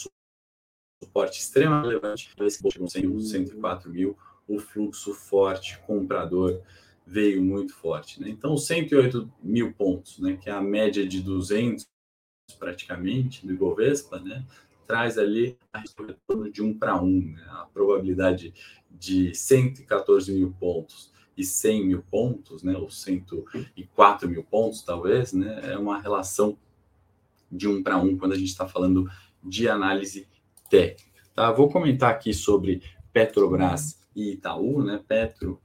suporte 1.03 1.39
extremamente 1.39 1.87
relevante, 1.87 2.35
esse 2.39 2.59
104 2.59 3.89
mil, 3.89 4.17
o 4.47 4.59
fluxo 4.59 5.13
forte 5.13 5.79
comprador 5.79 6.61
veio 7.05 7.41
muito 7.41 7.73
forte. 7.73 8.21
Né? 8.21 8.29
Então, 8.29 8.57
108 8.57 9.31
mil 9.41 9.73
pontos, 9.73 10.19
né, 10.19 10.37
que 10.37 10.49
é 10.49 10.53
a 10.53 10.61
média 10.61 11.07
de 11.07 11.21
200 11.21 11.87
praticamente 12.57 13.45
do 13.45 13.53
Ibovespa, 13.53 14.19
né, 14.19 14.45
traz 14.87 15.19
ali 15.19 15.55
a 15.71 15.79
retorno 15.79 16.51
de 16.51 16.63
um 16.63 16.77
para 16.77 16.99
um. 17.01 17.31
Né? 17.31 17.45
A 17.49 17.65
probabilidade 17.65 18.53
de 18.89 19.33
114 19.35 20.31
mil 20.31 20.51
pontos 20.59 21.11
100 21.43 21.87
mil 21.87 22.03
pontos, 22.09 22.63
né, 22.63 22.77
ou 22.77 22.89
104 22.89 24.29
mil 24.29 24.43
pontos, 24.43 24.81
talvez, 24.81 25.33
né, 25.33 25.61
é 25.63 25.77
uma 25.77 25.99
relação 25.99 26.57
de 27.51 27.67
um 27.67 27.81
para 27.81 27.97
um 27.97 28.17
quando 28.17 28.33
a 28.33 28.37
gente 28.37 28.49
está 28.49 28.67
falando 28.67 29.09
de 29.43 29.67
análise 29.67 30.27
técnica. 30.69 31.23
Tá? 31.33 31.51
Vou 31.51 31.69
comentar 31.69 32.11
aqui 32.11 32.33
sobre 32.33 32.81
Petrobras 33.11 33.99
e 34.15 34.33
Itaú, 34.33 34.83
né? 34.83 35.01
Petro 35.07 35.59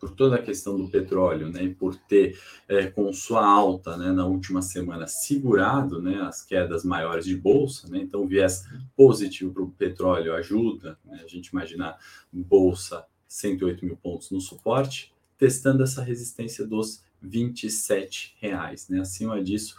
por 0.00 0.10
toda 0.10 0.36
a 0.36 0.42
questão 0.42 0.78
do 0.78 0.88
petróleo, 0.88 1.50
né, 1.50 1.62
e 1.62 1.74
por 1.74 1.94
ter 1.94 2.40
é, 2.66 2.86
com 2.86 3.12
sua 3.12 3.46
alta, 3.46 3.98
né, 3.98 4.10
na 4.10 4.24
última 4.24 4.62
semana 4.62 5.06
segurado, 5.06 6.00
né, 6.00 6.22
as 6.22 6.42
quedas 6.42 6.84
maiores 6.84 7.26
de 7.26 7.36
bolsa, 7.36 7.86
né, 7.86 7.98
então 7.98 8.26
viés 8.26 8.64
positivo 8.96 9.52
para 9.52 9.62
o 9.62 9.70
petróleo 9.70 10.34
ajuda, 10.34 10.98
né, 11.04 11.20
a 11.22 11.26
gente 11.26 11.48
imaginar 11.48 11.98
bolsa 12.32 13.04
108 13.28 13.84
mil 13.84 13.96
pontos 13.96 14.30
no 14.30 14.40
suporte, 14.40 15.12
testando 15.40 15.82
essa 15.82 16.02
resistência 16.02 16.64
dos 16.64 17.02
27 17.20 18.36
reais, 18.38 18.88
né, 18.88 19.00
acima 19.00 19.42
disso 19.42 19.74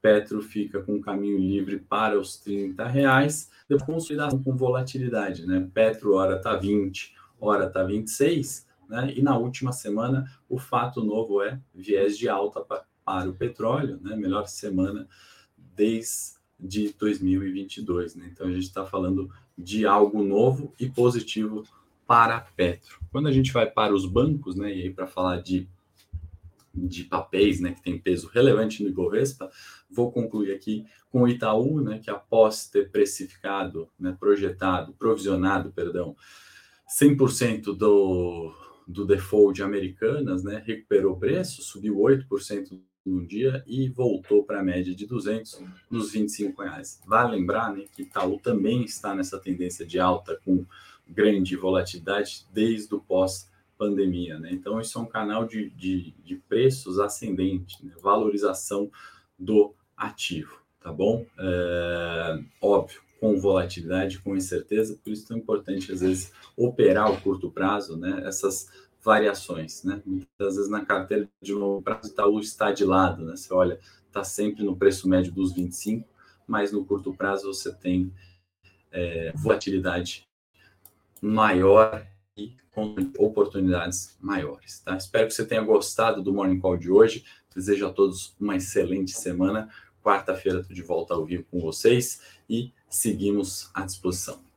Petro 0.00 0.40
fica 0.40 0.80
com 0.82 1.00
caminho 1.00 1.38
livre 1.38 1.78
para 1.78 2.18
os 2.18 2.36
30 2.38 2.86
reais, 2.86 3.50
depois 3.68 3.86
consolidação 3.86 4.42
com 4.42 4.56
volatilidade, 4.56 5.46
né? 5.46 5.68
Petro 5.74 6.14
hora 6.14 6.36
está 6.36 6.56
20, 6.56 7.14
hora 7.40 7.66
está 7.66 7.82
26, 7.82 8.66
né? 8.88 9.12
E 9.14 9.22
na 9.22 9.36
última 9.36 9.72
semana 9.72 10.30
o 10.48 10.58
fato 10.58 11.02
novo 11.02 11.42
é 11.42 11.60
viés 11.74 12.16
de 12.16 12.28
alta 12.28 12.60
para, 12.60 12.84
para 13.04 13.28
o 13.28 13.34
petróleo, 13.34 13.98
né? 14.00 14.14
Melhor 14.14 14.46
semana 14.46 15.08
desde 15.56 16.92
2022, 16.98 18.14
né? 18.14 18.30
Então 18.32 18.46
a 18.46 18.52
gente 18.52 18.64
está 18.64 18.86
falando 18.86 19.30
de 19.56 19.84
algo 19.84 20.22
novo 20.22 20.72
e 20.78 20.88
positivo 20.88 21.64
para 22.08 22.40
Petro. 22.40 22.98
Quando 23.12 23.28
a 23.28 23.32
gente 23.32 23.52
vai 23.52 23.70
para 23.70 23.94
os 23.94 24.06
bancos, 24.06 24.56
né? 24.56 24.74
E 24.74 24.82
aí 24.84 24.90
para 24.90 25.06
falar 25.06 25.42
de 25.42 25.68
de 26.74 27.02
papéis, 27.04 27.60
né, 27.60 27.72
que 27.72 27.82
tem 27.82 27.98
peso 27.98 28.28
relevante 28.28 28.84
no 28.84 28.88
Ibovespa, 28.88 29.50
vou 29.90 30.12
concluir 30.12 30.52
aqui 30.52 30.86
com 31.10 31.22
o 31.22 31.28
Itaú, 31.28 31.80
né, 31.80 31.98
que 31.98 32.08
após 32.08 32.68
ter 32.68 32.88
precificado, 32.90 33.88
né, 33.98 34.16
projetado, 34.20 34.92
provisionado, 34.92 35.72
perdão, 35.72 36.14
100% 36.88 37.76
do, 37.76 38.54
do 38.86 39.04
default 39.04 39.56
de 39.56 39.62
Americanas, 39.64 40.44
né, 40.44 40.62
recuperou 40.64 41.14
o 41.14 41.18
preço, 41.18 41.62
subiu 41.62 41.96
8% 41.96 42.78
no 43.04 43.26
dia 43.26 43.64
e 43.66 43.88
voltou 43.88 44.44
para 44.44 44.60
a 44.60 44.62
média 44.62 44.94
de 44.94 45.04
200 45.04 45.60
nos 45.90 46.12
25 46.12 46.62
reais. 46.62 47.00
Vale 47.06 47.36
lembrar 47.36 47.74
né, 47.74 47.86
que 47.92 48.02
Itaú 48.02 48.38
também 48.38 48.84
está 48.84 49.14
nessa 49.14 49.38
tendência 49.38 49.84
de 49.84 49.98
alta 49.98 50.38
com 50.44 50.64
grande 51.08 51.56
volatilidade 51.56 52.46
desde 52.52 52.94
o 52.94 53.00
pós-pandemia. 53.00 54.38
Né? 54.38 54.50
Então, 54.52 54.80
isso 54.80 54.98
é 54.98 55.02
um 55.02 55.06
canal 55.06 55.44
de, 55.46 55.70
de, 55.70 56.14
de 56.24 56.36
preços 56.36 56.98
ascendente, 56.98 57.84
né? 57.84 57.92
valorização 58.00 58.90
do 59.38 59.74
ativo, 59.96 60.60
tá 60.80 60.92
bom? 60.92 61.26
É, 61.38 62.40
óbvio, 62.60 63.00
com 63.20 63.38
volatilidade, 63.38 64.20
com 64.20 64.36
incerteza, 64.36 64.98
por 65.02 65.12
isso 65.12 65.24
é 65.24 65.28
tão 65.28 65.36
importante, 65.36 65.92
às 65.92 66.00
vezes, 66.00 66.32
operar 66.56 67.10
o 67.10 67.20
curto 67.20 67.50
prazo, 67.50 67.96
né? 67.96 68.22
Essas 68.24 68.70
variações, 69.02 69.82
né? 69.82 70.00
Muitas 70.04 70.56
vezes 70.56 70.70
na 70.70 70.84
carteira 70.84 71.28
de 71.42 71.52
longo 71.52 71.82
prazo, 71.82 72.10
Itaú 72.10 72.38
está 72.40 72.72
de 72.72 72.84
lado, 72.84 73.24
né? 73.24 73.36
Você 73.36 73.52
olha, 73.52 73.80
está 74.06 74.22
sempre 74.22 74.62
no 74.62 74.76
preço 74.76 75.08
médio 75.08 75.32
dos 75.32 75.52
25, 75.52 76.08
mas 76.46 76.72
no 76.72 76.84
curto 76.84 77.12
prazo 77.12 77.52
você 77.52 77.72
tem 77.74 78.12
é, 78.90 79.32
volatilidade 79.34 80.27
maior 81.20 82.06
e 82.36 82.56
com 82.70 82.94
oportunidades 83.18 84.16
maiores, 84.20 84.80
tá? 84.80 84.96
Espero 84.96 85.26
que 85.26 85.34
você 85.34 85.44
tenha 85.44 85.62
gostado 85.62 86.22
do 86.22 86.32
Morning 86.32 86.60
Call 86.60 86.76
de 86.76 86.90
hoje. 86.90 87.24
Desejo 87.54 87.86
a 87.86 87.92
todos 87.92 88.34
uma 88.40 88.56
excelente 88.56 89.12
semana. 89.12 89.68
Quarta-feira 90.02 90.60
estou 90.60 90.74
de 90.74 90.82
volta 90.82 91.14
ao 91.14 91.24
vivo 91.24 91.44
com 91.50 91.60
vocês 91.60 92.22
e 92.48 92.72
seguimos 92.88 93.70
à 93.74 93.84
disposição. 93.84 94.47